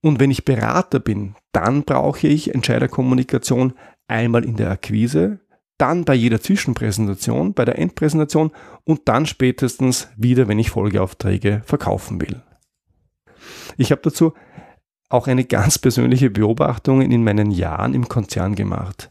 Und 0.02 0.20
wenn 0.20 0.30
ich 0.30 0.44
Berater 0.44 1.00
bin, 1.00 1.34
dann 1.50 1.82
brauche 1.82 2.28
ich 2.28 2.54
Entscheiderkommunikation 2.54 3.72
einmal 4.06 4.44
in 4.44 4.54
der 4.54 4.70
Akquise, 4.70 5.40
dann 5.78 6.04
bei 6.04 6.14
jeder 6.14 6.40
Zwischenpräsentation, 6.40 7.54
bei 7.54 7.64
der 7.64 7.80
Endpräsentation 7.80 8.52
und 8.84 9.00
dann 9.06 9.26
spätestens 9.26 10.10
wieder, 10.16 10.46
wenn 10.46 10.60
ich 10.60 10.70
Folgeaufträge 10.70 11.62
verkaufen 11.64 12.20
will. 12.20 12.40
Ich 13.76 13.90
habe 13.90 14.02
dazu 14.04 14.34
auch 15.14 15.28
eine 15.28 15.44
ganz 15.44 15.78
persönliche 15.78 16.28
Beobachtung 16.28 17.00
in 17.00 17.24
meinen 17.24 17.50
Jahren 17.50 17.94
im 17.94 18.08
Konzern 18.08 18.54
gemacht. 18.54 19.10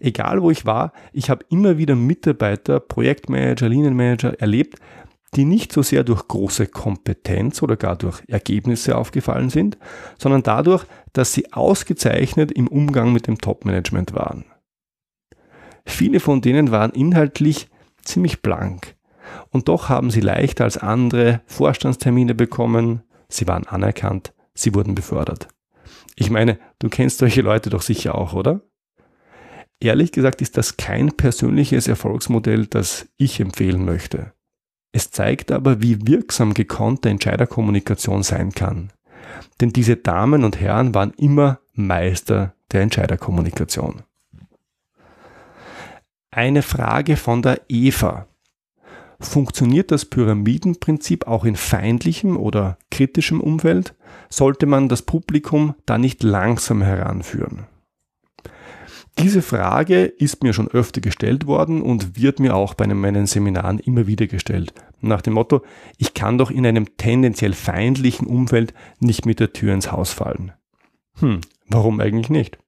Egal 0.00 0.42
wo 0.42 0.50
ich 0.50 0.66
war, 0.66 0.92
ich 1.12 1.30
habe 1.30 1.44
immer 1.50 1.78
wieder 1.78 1.94
Mitarbeiter, 1.94 2.80
Projektmanager, 2.80 3.68
Linienmanager 3.68 4.40
erlebt, 4.40 4.78
die 5.34 5.44
nicht 5.44 5.72
so 5.72 5.82
sehr 5.82 6.04
durch 6.04 6.26
große 6.26 6.66
Kompetenz 6.66 7.62
oder 7.62 7.76
gar 7.76 7.96
durch 7.96 8.22
Ergebnisse 8.28 8.96
aufgefallen 8.96 9.50
sind, 9.50 9.78
sondern 10.18 10.42
dadurch, 10.42 10.84
dass 11.12 11.32
sie 11.32 11.52
ausgezeichnet 11.52 12.50
im 12.52 12.66
Umgang 12.68 13.12
mit 13.12 13.26
dem 13.26 13.38
Top-Management 13.38 14.14
waren. 14.14 14.44
Viele 15.86 16.20
von 16.20 16.40
denen 16.40 16.70
waren 16.70 16.92
inhaltlich 16.92 17.68
ziemlich 18.02 18.42
blank 18.42 18.94
und 19.50 19.68
doch 19.68 19.88
haben 19.88 20.10
sie 20.10 20.20
leichter 20.20 20.64
als 20.64 20.78
andere 20.78 21.40
Vorstandstermine 21.46 22.34
bekommen, 22.34 23.02
sie 23.28 23.46
waren 23.46 23.66
anerkannt, 23.66 24.32
sie 24.54 24.74
wurden 24.74 24.94
befördert. 24.94 25.48
Ich 26.16 26.30
meine, 26.30 26.58
du 26.78 26.88
kennst 26.88 27.18
solche 27.18 27.42
Leute 27.42 27.70
doch 27.70 27.82
sicher 27.82 28.14
auch, 28.16 28.34
oder? 28.34 28.60
Ehrlich 29.80 30.12
gesagt 30.12 30.40
ist 30.40 30.56
das 30.56 30.76
kein 30.76 31.08
persönliches 31.16 31.88
Erfolgsmodell, 31.88 32.66
das 32.66 33.08
ich 33.16 33.40
empfehlen 33.40 33.84
möchte. 33.84 34.32
Es 34.92 35.10
zeigt 35.10 35.50
aber, 35.50 35.82
wie 35.82 36.06
wirksam 36.06 36.54
gekonnte 36.54 37.08
Entscheiderkommunikation 37.08 38.22
sein 38.22 38.52
kann. 38.52 38.92
Denn 39.60 39.70
diese 39.70 39.96
Damen 39.96 40.44
und 40.44 40.60
Herren 40.60 40.94
waren 40.94 41.12
immer 41.16 41.60
Meister 41.72 42.54
der 42.70 42.82
Entscheiderkommunikation. 42.82 44.02
Eine 46.30 46.62
Frage 46.62 47.16
von 47.16 47.42
der 47.42 47.60
Eva. 47.68 48.26
Funktioniert 49.22 49.90
das 49.90 50.04
Pyramidenprinzip 50.04 51.26
auch 51.26 51.44
in 51.44 51.56
feindlichem 51.56 52.36
oder 52.36 52.76
kritischem 52.90 53.40
Umfeld? 53.40 53.94
Sollte 54.28 54.66
man 54.66 54.88
das 54.88 55.02
Publikum 55.02 55.74
da 55.86 55.96
nicht 55.96 56.22
langsam 56.22 56.82
heranführen? 56.82 57.66
Diese 59.18 59.42
Frage 59.42 60.04
ist 60.04 60.42
mir 60.42 60.52
schon 60.52 60.68
öfter 60.68 61.00
gestellt 61.00 61.46
worden 61.46 61.82
und 61.82 62.16
wird 62.16 62.40
mir 62.40 62.56
auch 62.56 62.74
bei 62.74 62.86
meinen 62.86 63.26
Seminaren 63.26 63.78
immer 63.78 64.06
wieder 64.06 64.26
gestellt. 64.26 64.72
Nach 65.00 65.20
dem 65.20 65.34
Motto, 65.34 65.62
ich 65.98 66.14
kann 66.14 66.38
doch 66.38 66.50
in 66.50 66.66
einem 66.66 66.96
tendenziell 66.96 67.52
feindlichen 67.52 68.26
Umfeld 68.26 68.72
nicht 69.00 69.26
mit 69.26 69.38
der 69.38 69.52
Tür 69.52 69.74
ins 69.74 69.92
Haus 69.92 70.12
fallen. 70.12 70.52
Hm, 71.18 71.42
warum 71.68 72.00
eigentlich 72.00 72.30
nicht? 72.30 72.58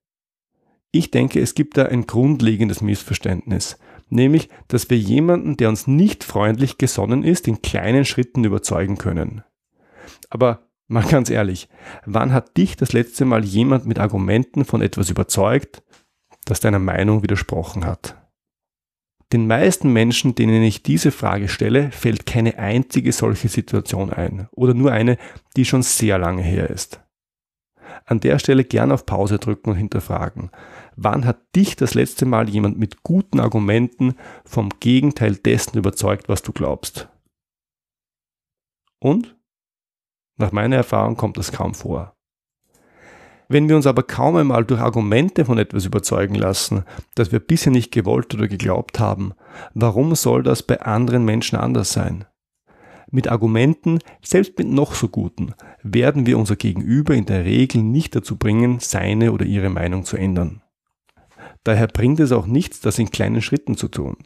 Ich 0.94 1.10
denke, 1.10 1.40
es 1.40 1.56
gibt 1.56 1.76
da 1.76 1.86
ein 1.86 2.06
grundlegendes 2.06 2.80
Missverständnis, 2.80 3.78
nämlich, 4.10 4.48
dass 4.68 4.90
wir 4.90 4.96
jemanden, 4.96 5.56
der 5.56 5.68
uns 5.68 5.88
nicht 5.88 6.22
freundlich 6.22 6.78
gesonnen 6.78 7.24
ist, 7.24 7.48
in 7.48 7.62
kleinen 7.62 8.04
Schritten 8.04 8.44
überzeugen 8.44 8.96
können. 8.96 9.42
Aber 10.30 10.68
mal 10.86 11.02
ganz 11.02 11.30
ehrlich, 11.30 11.68
wann 12.06 12.32
hat 12.32 12.56
dich 12.56 12.76
das 12.76 12.92
letzte 12.92 13.24
Mal 13.24 13.44
jemand 13.44 13.86
mit 13.86 13.98
Argumenten 13.98 14.64
von 14.64 14.82
etwas 14.82 15.10
überzeugt, 15.10 15.82
das 16.44 16.60
deiner 16.60 16.78
Meinung 16.78 17.24
widersprochen 17.24 17.84
hat. 17.86 18.16
Den 19.32 19.48
meisten 19.48 19.92
Menschen, 19.92 20.36
denen 20.36 20.62
ich 20.62 20.84
diese 20.84 21.10
Frage 21.10 21.48
stelle, 21.48 21.90
fällt 21.90 22.24
keine 22.24 22.56
einzige 22.58 23.10
solche 23.10 23.48
Situation 23.48 24.12
ein 24.12 24.46
oder 24.52 24.74
nur 24.74 24.92
eine, 24.92 25.18
die 25.56 25.64
schon 25.64 25.82
sehr 25.82 26.18
lange 26.18 26.42
her 26.42 26.70
ist. 26.70 27.00
An 28.06 28.20
der 28.20 28.38
Stelle 28.38 28.64
gern 28.64 28.92
auf 28.92 29.06
Pause 29.06 29.38
drücken 29.38 29.70
und 29.70 29.76
hinterfragen. 29.76 30.50
Wann 30.96 31.24
hat 31.24 31.54
dich 31.56 31.76
das 31.76 31.94
letzte 31.94 32.26
Mal 32.26 32.48
jemand 32.48 32.78
mit 32.78 33.02
guten 33.02 33.40
Argumenten 33.40 34.14
vom 34.44 34.70
Gegenteil 34.80 35.36
dessen 35.36 35.78
überzeugt, 35.78 36.28
was 36.28 36.42
du 36.42 36.52
glaubst? 36.52 37.08
Und? 39.00 39.36
Nach 40.36 40.52
meiner 40.52 40.76
Erfahrung 40.76 41.16
kommt 41.16 41.36
das 41.36 41.52
kaum 41.52 41.74
vor. 41.74 42.14
Wenn 43.48 43.68
wir 43.68 43.76
uns 43.76 43.86
aber 43.86 44.02
kaum 44.02 44.36
einmal 44.36 44.64
durch 44.64 44.80
Argumente 44.80 45.44
von 45.44 45.58
etwas 45.58 45.84
überzeugen 45.84 46.34
lassen, 46.34 46.84
das 47.14 47.30
wir 47.30 47.40
bisher 47.40 47.72
nicht 47.72 47.92
gewollt 47.92 48.34
oder 48.34 48.48
geglaubt 48.48 48.98
haben, 48.98 49.34
warum 49.74 50.14
soll 50.14 50.42
das 50.42 50.62
bei 50.62 50.80
anderen 50.80 51.24
Menschen 51.24 51.58
anders 51.58 51.92
sein? 51.92 52.24
Mit 53.10 53.28
Argumenten, 53.28 53.98
selbst 54.22 54.58
mit 54.58 54.66
noch 54.66 54.94
so 54.94 55.08
guten, 55.08 55.54
werden 55.82 56.26
wir 56.26 56.38
unser 56.38 56.56
Gegenüber 56.56 57.14
in 57.14 57.26
der 57.26 57.44
Regel 57.44 57.82
nicht 57.82 58.16
dazu 58.16 58.36
bringen, 58.36 58.78
seine 58.80 59.30
oder 59.30 59.44
ihre 59.44 59.70
Meinung 59.70 60.04
zu 60.04 60.16
ändern. 60.16 60.63
Daher 61.64 61.86
bringt 61.86 62.20
es 62.20 62.32
auch 62.32 62.46
nichts, 62.46 62.80
das 62.80 62.98
in 62.98 63.10
kleinen 63.10 63.42
Schritten 63.42 63.76
zu 63.76 63.88
tun. 63.88 64.16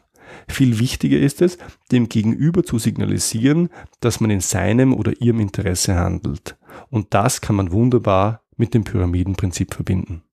Viel 0.47 0.79
wichtiger 0.79 1.17
ist 1.17 1.41
es, 1.41 1.57
dem 1.91 2.09
Gegenüber 2.09 2.63
zu 2.63 2.77
signalisieren, 2.77 3.69
dass 3.99 4.19
man 4.19 4.29
in 4.29 4.41
seinem 4.41 4.93
oder 4.93 5.13
ihrem 5.19 5.39
Interesse 5.39 5.95
handelt. 5.95 6.57
Und 6.89 7.13
das 7.13 7.41
kann 7.41 7.55
man 7.55 7.71
wunderbar 7.71 8.43
mit 8.55 8.73
dem 8.73 8.83
Pyramidenprinzip 8.83 9.73
verbinden. 9.73 10.23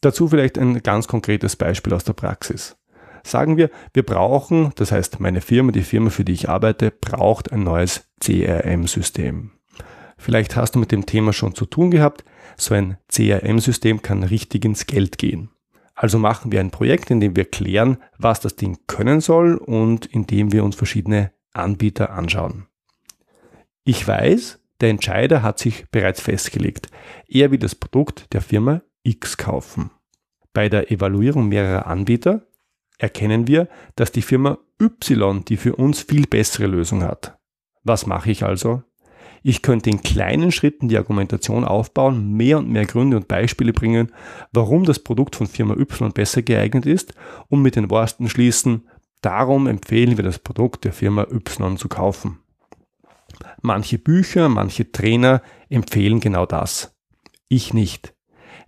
Dazu 0.00 0.28
vielleicht 0.28 0.58
ein 0.58 0.82
ganz 0.82 1.08
konkretes 1.08 1.56
Beispiel 1.56 1.94
aus 1.94 2.04
der 2.04 2.12
Praxis. 2.12 2.76
Sagen 3.22 3.56
wir, 3.56 3.70
wir 3.94 4.02
brauchen, 4.02 4.72
das 4.74 4.92
heißt 4.92 5.18
meine 5.20 5.40
Firma, 5.40 5.72
die 5.72 5.82
Firma, 5.82 6.10
für 6.10 6.26
die 6.26 6.34
ich 6.34 6.50
arbeite, 6.50 6.90
braucht 6.90 7.52
ein 7.52 7.62
neues 7.62 8.06
CRM-System. 8.20 9.52
Vielleicht 10.16 10.56
hast 10.56 10.74
du 10.74 10.78
mit 10.78 10.92
dem 10.92 11.06
Thema 11.06 11.32
schon 11.32 11.54
zu 11.54 11.66
tun 11.66 11.90
gehabt. 11.90 12.24
So 12.56 12.74
ein 12.74 12.98
CRM-System 13.08 14.02
kann 14.02 14.22
richtig 14.22 14.64
ins 14.64 14.86
Geld 14.86 15.18
gehen. 15.18 15.50
Also 15.94 16.18
machen 16.18 16.50
wir 16.50 16.60
ein 16.60 16.70
Projekt, 16.70 17.10
in 17.10 17.20
dem 17.20 17.36
wir 17.36 17.44
klären, 17.44 17.98
was 18.18 18.40
das 18.40 18.56
Ding 18.56 18.78
können 18.86 19.20
soll 19.20 19.56
und 19.56 20.06
in 20.06 20.26
dem 20.26 20.52
wir 20.52 20.64
uns 20.64 20.76
verschiedene 20.76 21.32
Anbieter 21.52 22.10
anschauen. 22.10 22.66
Ich 23.84 24.06
weiß, 24.06 24.60
der 24.80 24.90
Entscheider 24.90 25.42
hat 25.42 25.58
sich 25.58 25.86
bereits 25.90 26.20
festgelegt. 26.20 26.88
Er 27.28 27.50
will 27.50 27.58
das 27.58 27.74
Produkt 27.74 28.32
der 28.32 28.40
Firma 28.40 28.82
X 29.02 29.36
kaufen. 29.36 29.90
Bei 30.52 30.68
der 30.68 30.90
Evaluierung 30.90 31.48
mehrerer 31.48 31.86
Anbieter 31.86 32.46
erkennen 32.98 33.46
wir, 33.46 33.68
dass 33.96 34.12
die 34.12 34.22
Firma 34.22 34.58
Y 34.80 35.44
die 35.44 35.56
für 35.56 35.76
uns 35.76 36.02
viel 36.02 36.26
bessere 36.26 36.66
Lösung 36.66 37.02
hat. 37.02 37.38
Was 37.82 38.06
mache 38.06 38.30
ich 38.30 38.44
also? 38.44 38.82
Ich 39.46 39.60
könnte 39.60 39.90
in 39.90 40.00
kleinen 40.00 40.52
Schritten 40.52 40.88
die 40.88 40.96
Argumentation 40.96 41.66
aufbauen, 41.66 42.32
mehr 42.32 42.56
und 42.56 42.70
mehr 42.70 42.86
Gründe 42.86 43.18
und 43.18 43.28
Beispiele 43.28 43.74
bringen, 43.74 44.10
warum 44.52 44.84
das 44.84 45.00
Produkt 45.00 45.36
von 45.36 45.46
Firma 45.46 45.74
Y 45.74 46.14
besser 46.14 46.40
geeignet 46.40 46.86
ist 46.86 47.12
und 47.50 47.60
mit 47.60 47.76
den 47.76 47.90
Worten 47.90 48.30
schließen, 48.30 48.88
darum 49.20 49.66
empfehlen 49.66 50.16
wir 50.16 50.24
das 50.24 50.38
Produkt 50.38 50.84
der 50.84 50.94
Firma 50.94 51.26
Y 51.30 51.76
zu 51.76 51.90
kaufen. 51.90 52.38
Manche 53.60 53.98
Bücher, 53.98 54.48
manche 54.48 54.90
Trainer 54.90 55.42
empfehlen 55.68 56.20
genau 56.20 56.46
das. 56.46 56.96
Ich 57.48 57.74
nicht. 57.74 58.14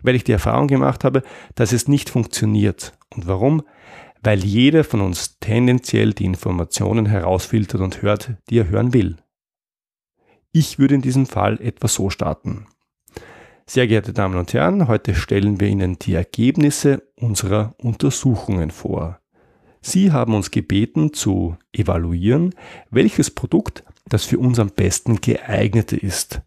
Weil 0.02 0.14
ich 0.14 0.24
die 0.24 0.32
Erfahrung 0.32 0.68
gemacht 0.68 1.04
habe, 1.04 1.22
dass 1.54 1.72
es 1.72 1.88
nicht 1.88 2.10
funktioniert. 2.10 2.92
Und 3.14 3.26
warum? 3.26 3.62
Weil 4.22 4.44
jeder 4.44 4.84
von 4.84 5.00
uns 5.00 5.38
tendenziell 5.38 6.12
die 6.12 6.26
Informationen 6.26 7.06
herausfiltert 7.06 7.80
und 7.80 8.02
hört, 8.02 8.34
die 8.50 8.58
er 8.58 8.68
hören 8.68 8.92
will. 8.92 9.16
Ich 10.58 10.78
würde 10.78 10.94
in 10.94 11.02
diesem 11.02 11.26
Fall 11.26 11.60
etwa 11.60 11.86
so 11.86 12.08
starten. 12.08 12.66
Sehr 13.66 13.86
geehrte 13.86 14.14
Damen 14.14 14.38
und 14.38 14.54
Herren, 14.54 14.88
heute 14.88 15.14
stellen 15.14 15.60
wir 15.60 15.68
Ihnen 15.68 15.98
die 15.98 16.14
Ergebnisse 16.14 17.02
unserer 17.14 17.74
Untersuchungen 17.76 18.70
vor. 18.70 19.20
Sie 19.82 20.12
haben 20.12 20.32
uns 20.32 20.50
gebeten 20.50 21.12
zu 21.12 21.58
evaluieren, 21.74 22.54
welches 22.90 23.30
Produkt 23.30 23.84
das 24.08 24.24
für 24.24 24.38
uns 24.38 24.58
am 24.58 24.70
besten 24.70 25.20
geeignete 25.20 25.98
ist. 25.98 26.40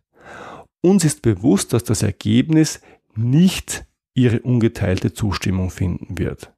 Uns 0.81 1.05
ist 1.05 1.21
bewusst, 1.21 1.71
dass 1.73 1.83
das 1.83 2.01
Ergebnis 2.01 2.81
nicht 3.13 3.85
Ihre 4.15 4.39
ungeteilte 4.39 5.13
Zustimmung 5.13 5.69
finden 5.69 6.17
wird. 6.17 6.51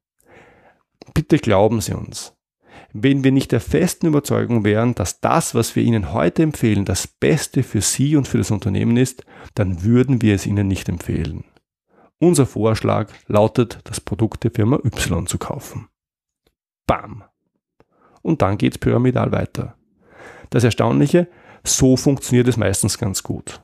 Bitte 1.14 1.38
glauben 1.38 1.82
Sie 1.82 1.98
uns. 1.98 2.34
Wenn 2.94 3.24
wir 3.24 3.32
nicht 3.32 3.52
der 3.52 3.62
festen 3.62 4.08
Überzeugung 4.08 4.64
wären, 4.64 4.96
dass 4.96 5.22
das, 5.22 5.56
was 5.56 5.76
wir 5.76 5.84
Ihnen 5.84 6.14
heute 6.14 6.44
empfehlen, 6.44 6.86
das 6.86 7.08
Beste 7.08 7.64
für 7.64 7.82
Sie 7.82 8.16
und 8.16 8.28
für 8.28 8.38
das 8.38 8.52
Unternehmen 8.52 8.98
ist, 8.98 9.26
dann 9.56 9.84
würden 9.84 10.22
wir 10.22 10.36
es 10.36 10.46
Ihnen 10.46 10.68
nicht 10.68 10.90
empfehlen. 10.90 11.44
Unser 12.20 12.46
Vorschlag 12.46 13.10
lautet, 13.28 13.80
das 13.86 14.00
Produkt 14.00 14.44
der 14.44 14.52
Firma 14.52 14.78
Y 14.84 15.26
zu 15.26 15.38
kaufen. 15.38 15.88
Bam! 16.86 17.24
Und 18.22 18.42
dann 18.42 18.58
geht's 18.58 18.78
pyramidal 18.78 19.32
weiter. 19.32 19.76
Das 20.52 20.64
Erstaunliche, 20.64 21.28
so 21.64 21.98
funktioniert 21.98 22.48
es 22.48 22.58
meistens 22.58 22.98
ganz 22.98 23.24
gut. 23.24 23.62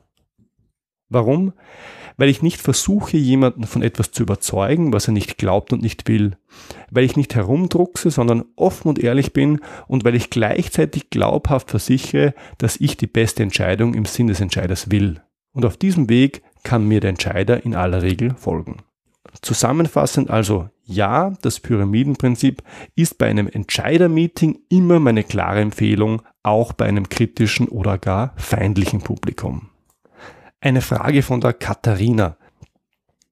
Warum? 1.08 1.52
Weil 2.18 2.28
ich 2.28 2.42
nicht 2.42 2.60
versuche, 2.60 3.16
jemanden 3.16 3.64
von 3.64 3.82
etwas 3.82 4.10
zu 4.10 4.24
überzeugen, 4.24 4.92
was 4.92 5.08
er 5.08 5.14
nicht 5.14 5.38
glaubt 5.38 5.72
und 5.72 5.80
nicht 5.80 6.06
will, 6.06 6.36
weil 6.90 7.04
ich 7.04 7.16
nicht 7.16 7.34
herumdruckse, 7.34 8.10
sondern 8.10 8.44
offen 8.56 8.88
und 8.88 8.98
ehrlich 8.98 9.32
bin 9.32 9.60
und 9.86 10.04
weil 10.04 10.14
ich 10.14 10.28
gleichzeitig 10.28 11.08
glaubhaft 11.08 11.70
versichere, 11.70 12.34
dass 12.58 12.76
ich 12.76 12.98
die 12.98 13.06
beste 13.06 13.42
Entscheidung 13.42 13.94
im 13.94 14.04
Sinn 14.04 14.26
des 14.26 14.40
Entscheiders 14.40 14.90
will. 14.90 15.22
Und 15.52 15.64
auf 15.64 15.78
diesem 15.78 16.10
Weg 16.10 16.42
kann 16.64 16.86
mir 16.86 17.00
der 17.00 17.10
Entscheider 17.10 17.64
in 17.64 17.74
aller 17.74 18.02
Regel 18.02 18.34
folgen. 18.34 18.82
Zusammenfassend 19.40 20.30
also, 20.30 20.68
ja, 20.84 21.34
das 21.42 21.60
Pyramidenprinzip 21.60 22.62
ist 22.96 23.18
bei 23.18 23.26
einem 23.26 23.46
Entscheidermeeting 23.46 24.58
immer 24.68 24.98
meine 24.98 25.22
klare 25.22 25.60
Empfehlung, 25.60 26.22
auch 26.42 26.72
bei 26.72 26.86
einem 26.86 27.08
kritischen 27.08 27.68
oder 27.68 27.98
gar 27.98 28.32
feindlichen 28.36 29.00
Publikum. 29.00 29.68
Eine 30.60 30.80
Frage 30.80 31.22
von 31.22 31.40
der 31.40 31.52
Katharina. 31.52 32.36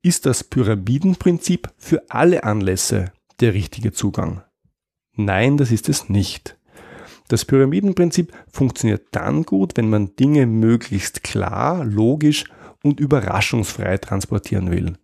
Ist 0.00 0.26
das 0.26 0.44
Pyramidenprinzip 0.44 1.68
für 1.76 2.04
alle 2.08 2.44
Anlässe 2.44 3.10
der 3.40 3.52
richtige 3.52 3.90
Zugang? 3.90 4.42
Nein, 5.16 5.56
das 5.56 5.72
ist 5.72 5.88
es 5.88 6.08
nicht. 6.08 6.56
Das 7.26 7.44
Pyramidenprinzip 7.44 8.32
funktioniert 8.52 9.08
dann 9.10 9.42
gut, 9.42 9.76
wenn 9.76 9.90
man 9.90 10.14
Dinge 10.14 10.46
möglichst 10.46 11.24
klar, 11.24 11.84
logisch 11.84 12.44
und 12.84 13.00
überraschungsfrei 13.00 13.98
transportieren 13.98 14.70
will. 14.70 14.96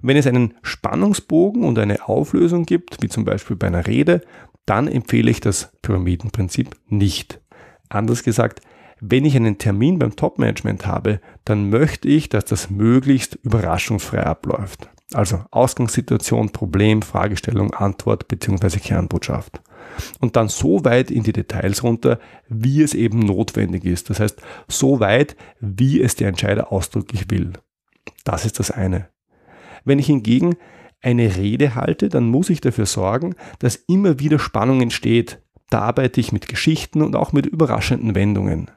Wenn 0.00 0.16
es 0.16 0.26
einen 0.26 0.54
Spannungsbogen 0.62 1.64
und 1.64 1.78
eine 1.78 2.08
Auflösung 2.08 2.64
gibt, 2.64 3.02
wie 3.02 3.10
zum 3.10 3.26
Beispiel 3.26 3.56
bei 3.56 3.66
einer 3.66 3.86
Rede, 3.86 4.22
dann 4.64 4.88
empfehle 4.88 5.30
ich 5.30 5.42
das 5.42 5.70
Pyramidenprinzip 5.82 6.74
nicht. 6.86 7.42
Anders 7.90 8.22
gesagt, 8.22 8.62
wenn 9.00 9.24
ich 9.24 9.36
einen 9.36 9.58
Termin 9.58 9.98
beim 9.98 10.16
Top-Management 10.16 10.86
habe, 10.86 11.20
dann 11.44 11.70
möchte 11.70 12.08
ich, 12.08 12.28
dass 12.28 12.44
das 12.44 12.70
möglichst 12.70 13.36
überraschungsfrei 13.36 14.24
abläuft. 14.24 14.90
Also 15.14 15.42
Ausgangssituation, 15.50 16.50
Problem, 16.50 17.00
Fragestellung, 17.02 17.72
Antwort 17.72 18.28
bzw. 18.28 18.78
Kernbotschaft. 18.78 19.62
Und 20.20 20.36
dann 20.36 20.48
so 20.48 20.84
weit 20.84 21.10
in 21.10 21.22
die 21.22 21.32
Details 21.32 21.82
runter, 21.82 22.18
wie 22.48 22.82
es 22.82 22.94
eben 22.94 23.20
notwendig 23.20 23.84
ist. 23.84 24.10
Das 24.10 24.20
heißt, 24.20 24.40
so 24.68 25.00
weit, 25.00 25.36
wie 25.60 26.02
es 26.02 26.14
der 26.14 26.28
Entscheider 26.28 26.72
ausdrücklich 26.72 27.30
will. 27.30 27.54
Das 28.24 28.44
ist 28.44 28.58
das 28.58 28.70
eine. 28.70 29.08
Wenn 29.84 29.98
ich 29.98 30.06
hingegen 30.06 30.56
eine 31.00 31.36
Rede 31.36 31.74
halte, 31.74 32.08
dann 32.08 32.28
muss 32.28 32.50
ich 32.50 32.60
dafür 32.60 32.86
sorgen, 32.86 33.34
dass 33.60 33.76
immer 33.76 34.18
wieder 34.18 34.38
Spannung 34.38 34.82
entsteht. 34.82 35.40
Da 35.70 35.80
arbeite 35.80 36.20
ich 36.20 36.32
mit 36.32 36.48
Geschichten 36.48 37.02
und 37.02 37.16
auch 37.16 37.32
mit 37.32 37.46
überraschenden 37.46 38.14
Wendungen. 38.14 38.70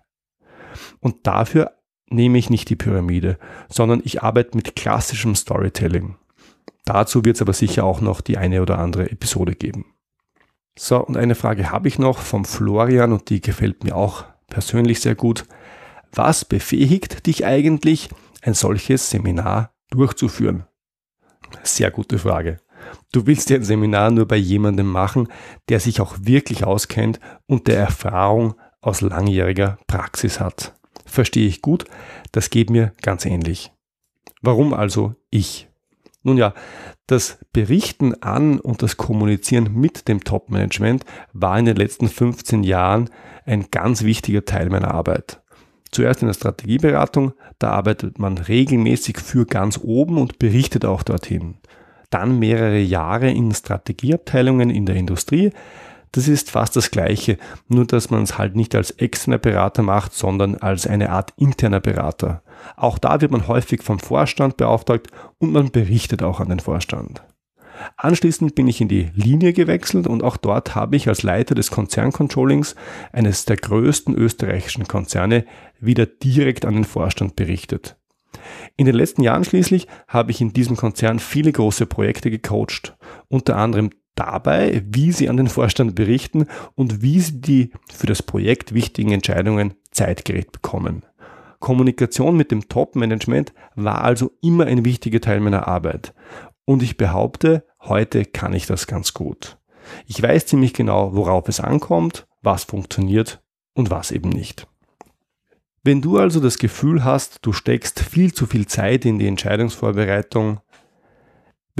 Und 1.01 1.27
dafür 1.27 1.71
nehme 2.09 2.37
ich 2.37 2.49
nicht 2.49 2.69
die 2.69 2.75
Pyramide, 2.75 3.37
sondern 3.69 4.01
ich 4.03 4.21
arbeite 4.21 4.55
mit 4.55 4.75
klassischem 4.75 5.35
Storytelling. 5.35 6.15
Dazu 6.85 7.25
wird 7.25 7.35
es 7.37 7.41
aber 7.41 7.53
sicher 7.53 7.83
auch 7.83 8.01
noch 8.01 8.21
die 8.21 8.37
eine 8.37 8.61
oder 8.61 8.79
andere 8.79 9.09
Episode 9.09 9.55
geben. 9.55 9.93
So, 10.77 10.97
und 11.03 11.17
eine 11.17 11.35
Frage 11.35 11.71
habe 11.71 11.87
ich 11.87 11.99
noch 11.99 12.19
vom 12.19 12.45
Florian 12.45 13.11
und 13.11 13.29
die 13.29 13.41
gefällt 13.41 13.83
mir 13.83 13.95
auch 13.95 14.25
persönlich 14.47 14.99
sehr 15.01 15.15
gut. 15.15 15.45
Was 16.13 16.45
befähigt 16.45 17.25
dich 17.27 17.45
eigentlich, 17.45 18.09
ein 18.41 18.53
solches 18.53 19.09
Seminar 19.09 19.73
durchzuführen? 19.91 20.65
Sehr 21.63 21.91
gute 21.91 22.17
Frage. 22.17 22.59
Du 23.11 23.27
willst 23.27 23.49
ja 23.49 23.57
ein 23.57 23.63
Seminar 23.63 24.11
nur 24.11 24.27
bei 24.27 24.37
jemandem 24.37 24.87
machen, 24.87 25.27
der 25.69 25.79
sich 25.79 26.01
auch 26.01 26.15
wirklich 26.21 26.63
auskennt 26.63 27.19
und 27.45 27.67
der 27.67 27.77
Erfahrung 27.77 28.55
aus 28.81 29.01
langjähriger 29.01 29.77
Praxis 29.87 30.39
hat 30.39 30.73
verstehe 31.11 31.47
ich 31.47 31.61
gut, 31.61 31.85
das 32.31 32.49
geht 32.49 32.69
mir 32.69 32.93
ganz 33.01 33.25
ähnlich. 33.25 33.71
Warum 34.41 34.73
also 34.73 35.15
ich? 35.29 35.67
Nun 36.23 36.37
ja, 36.37 36.53
das 37.07 37.39
Berichten 37.51 38.21
an 38.21 38.59
und 38.59 38.83
das 38.83 38.97
Kommunizieren 38.97 39.73
mit 39.73 40.07
dem 40.07 40.23
Top-Management 40.23 41.03
war 41.33 41.57
in 41.57 41.65
den 41.65 41.75
letzten 41.75 42.07
15 42.07 42.63
Jahren 42.63 43.09
ein 43.45 43.67
ganz 43.71 44.03
wichtiger 44.03 44.45
Teil 44.45 44.69
meiner 44.69 44.93
Arbeit. 44.93 45.41
Zuerst 45.91 46.21
in 46.21 46.27
der 46.27 46.35
Strategieberatung, 46.35 47.33
da 47.59 47.71
arbeitet 47.71 48.17
man 48.17 48.37
regelmäßig 48.37 49.17
für 49.19 49.45
ganz 49.45 49.79
oben 49.83 50.17
und 50.17 50.39
berichtet 50.39 50.85
auch 50.85 51.03
dorthin. 51.03 51.55
Dann 52.09 52.39
mehrere 52.39 52.79
Jahre 52.79 53.29
in 53.29 53.53
Strategieabteilungen 53.53 54.69
in 54.69 54.85
der 54.85 54.95
Industrie, 54.95 55.51
Das 56.13 56.27
ist 56.27 56.51
fast 56.51 56.75
das 56.75 56.91
Gleiche, 56.91 57.37
nur 57.69 57.85
dass 57.85 58.09
man 58.09 58.23
es 58.23 58.37
halt 58.37 58.55
nicht 58.55 58.75
als 58.75 58.91
externer 58.91 59.37
Berater 59.37 59.81
macht, 59.81 60.13
sondern 60.13 60.55
als 60.55 60.85
eine 60.85 61.09
Art 61.09 61.33
interner 61.37 61.79
Berater. 61.79 62.43
Auch 62.75 62.97
da 62.97 63.21
wird 63.21 63.31
man 63.31 63.47
häufig 63.47 63.81
vom 63.81 63.99
Vorstand 63.99 64.57
beauftragt 64.57 65.07
und 65.37 65.53
man 65.53 65.71
berichtet 65.71 66.21
auch 66.21 66.41
an 66.41 66.49
den 66.49 66.59
Vorstand. 66.59 67.23
Anschließend 67.95 68.55
bin 68.55 68.67
ich 68.67 68.81
in 68.81 68.89
die 68.89 69.09
Linie 69.15 69.53
gewechselt 69.53 70.05
und 70.05 70.21
auch 70.21 70.37
dort 70.37 70.75
habe 70.75 70.97
ich 70.97 71.07
als 71.07 71.23
Leiter 71.23 71.55
des 71.55 71.71
Konzerncontrollings 71.71 72.75
eines 73.11 73.45
der 73.45 73.55
größten 73.55 74.13
österreichischen 74.13 74.87
Konzerne 74.87 75.45
wieder 75.79 76.05
direkt 76.05 76.65
an 76.65 76.75
den 76.75 76.83
Vorstand 76.83 77.35
berichtet. 77.35 77.95
In 78.77 78.85
den 78.85 78.95
letzten 78.95 79.23
Jahren 79.23 79.43
schließlich 79.43 79.87
habe 80.07 80.31
ich 80.31 80.41
in 80.41 80.53
diesem 80.53 80.75
Konzern 80.75 81.19
viele 81.19 81.51
große 81.51 81.85
Projekte 81.85 82.29
gecoacht, 82.29 82.95
unter 83.29 83.55
anderem 83.57 83.91
dabei, 84.15 84.83
wie 84.85 85.11
sie 85.11 85.29
an 85.29 85.37
den 85.37 85.47
Vorstand 85.47 85.95
berichten 85.95 86.47
und 86.75 87.01
wie 87.01 87.19
sie 87.19 87.41
die 87.41 87.71
für 87.91 88.07
das 88.07 88.23
Projekt 88.23 88.73
wichtigen 88.73 89.11
Entscheidungen 89.11 89.73
zeitgerecht 89.91 90.51
bekommen. 90.51 91.03
Kommunikation 91.59 92.35
mit 92.35 92.51
dem 92.51 92.67
Top-Management 92.67 93.53
war 93.75 94.03
also 94.03 94.31
immer 94.41 94.65
ein 94.65 94.83
wichtiger 94.83 95.21
Teil 95.21 95.39
meiner 95.39 95.67
Arbeit. 95.67 96.13
Und 96.65 96.83
ich 96.83 96.97
behaupte, 96.97 97.65
heute 97.81 98.25
kann 98.25 98.53
ich 98.53 98.65
das 98.65 98.87
ganz 98.87 99.13
gut. 99.13 99.57
Ich 100.07 100.21
weiß 100.21 100.45
ziemlich 100.47 100.73
genau, 100.73 101.15
worauf 101.15 101.47
es 101.47 101.59
ankommt, 101.59 102.27
was 102.41 102.63
funktioniert 102.63 103.41
und 103.73 103.89
was 103.89 104.11
eben 104.11 104.29
nicht. 104.29 104.67
Wenn 105.83 106.01
du 106.01 106.17
also 106.17 106.39
das 106.39 106.59
Gefühl 106.59 107.03
hast, 107.03 107.39
du 107.41 107.53
steckst 107.53 107.99
viel 107.99 108.33
zu 108.33 108.45
viel 108.45 108.67
Zeit 108.67 109.05
in 109.05 109.17
die 109.17 109.27
Entscheidungsvorbereitung, 109.27 110.59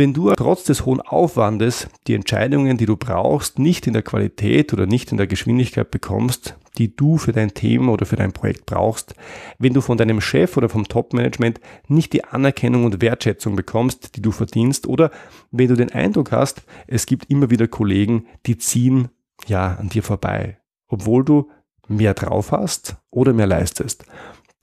wenn 0.02 0.16
du 0.16 0.34
trotz 0.34 0.64
des 0.64 0.88
hohen 0.88 1.00
Aufwandes 1.00 1.88
die 2.08 2.16
Entscheidungen, 2.16 2.76
die 2.76 2.88
du 2.88 2.98
brauchst, 2.98 3.60
nicht 3.60 3.86
in 3.86 3.94
der 3.94 4.02
Qualität 4.02 4.74
oder 4.74 4.88
nicht 4.88 5.12
in 5.12 5.20
der 5.20 5.28
Geschwindigkeit 5.28 5.92
bekommst, 5.92 6.58
die 6.80 6.96
du 6.96 7.20
für 7.20 7.34
dein 7.34 7.54
Thema 7.54 7.92
oder 7.92 8.08
für 8.08 8.16
dein 8.16 8.32
Projekt 8.32 8.66
brauchst, 8.66 9.14
wenn 9.60 9.76
du 9.76 9.82
von 9.82 10.00
deinem 10.00 10.20
Chef 10.20 10.58
oder 10.58 10.70
vom 10.70 10.88
Top-Management 10.88 11.62
nicht 11.88 12.14
die 12.14 12.24
Anerkennung 12.24 12.86
und 12.86 13.00
Wertschätzung 13.00 13.56
bekommst, 13.56 14.16
die 14.16 14.24
du 14.24 14.32
verdienst, 14.32 14.88
oder 14.88 15.12
wenn 15.52 15.68
du 15.68 15.76
den 15.76 15.92
Eindruck 15.92 16.32
hast, 16.32 16.64
es 16.88 17.06
gibt 17.06 17.30
immer 17.30 17.52
wieder 17.52 17.68
Kollegen, 17.68 18.26
die 18.48 18.58
ziehen 18.58 19.10
ja 19.46 19.76
an 19.76 19.90
dir 19.90 20.02
vorbei, 20.02 20.58
obwohl 20.88 21.24
du 21.24 21.48
mehr 21.88 22.16
drauf 22.16 22.52
hast 22.52 22.96
oder 23.12 23.34
mehr 23.34 23.46
leistest, 23.46 24.04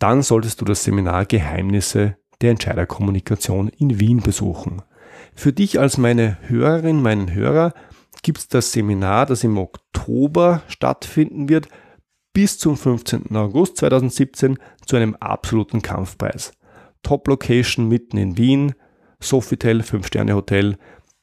dann 0.01 0.22
solltest 0.22 0.61
du 0.61 0.64
das 0.64 0.83
Seminar 0.83 1.27
Geheimnisse 1.27 2.16
der 2.40 2.51
Entscheiderkommunikation 2.51 3.68
in 3.68 4.01
Wien 4.01 4.20
besuchen. 4.20 4.83
Für 5.38 5.53
dich 5.53 5.79
als 5.79 5.98
meine 5.98 6.37
Hörerin, 6.48 7.01
meinen 7.01 7.33
Hörer 7.33 7.72
gibt 8.24 8.38
es 8.38 8.48
das 8.48 8.72
Seminar, 8.72 9.24
das 9.24 9.44
im 9.44 9.57
Oktober 9.57 10.62
stattfinden 10.66 11.48
wird, 11.48 11.68
bis 12.33 12.59
zum 12.59 12.77
15. 12.77 13.37
August 13.37 13.77
2017 13.77 14.59
zu 14.85 14.96
einem 14.96 15.14
absoluten 15.14 15.81
Kampfpreis. 15.81 16.55
Top-Location 17.05 17.87
mitten 17.87 18.16
in 18.16 18.37
Wien, 18.37 18.74
Sofitel 19.20 19.83
5-Sterne-Hotel, 19.83 20.77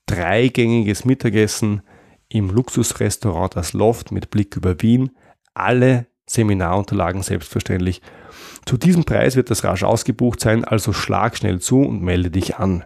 dreigängiges 0.06 1.04
Mittagessen 1.04 1.82
im 2.30 2.50
Luxusrestaurant 2.50 3.58
Das 3.58 3.74
Loft 3.74 4.14
mit 4.14 4.30
Blick 4.30 4.56
über 4.56 4.82
Wien, 4.82 5.12
alle 5.54 6.08
Seminarunterlagen 6.26 7.22
selbstverständlich. 7.22 8.02
Zu 8.66 8.78
diesem 8.78 9.04
Preis 9.04 9.36
wird 9.36 9.52
das 9.52 9.66
rasch 9.66 9.84
ausgebucht 9.84 10.40
sein, 10.40 10.64
also 10.64 10.94
schlag 10.94 11.36
schnell 11.36 11.60
zu 11.60 11.82
und 11.82 12.02
melde 12.02 12.32
dich 12.32 12.56
an. 12.56 12.86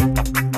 Thank 0.00 0.38
you. 0.38 0.49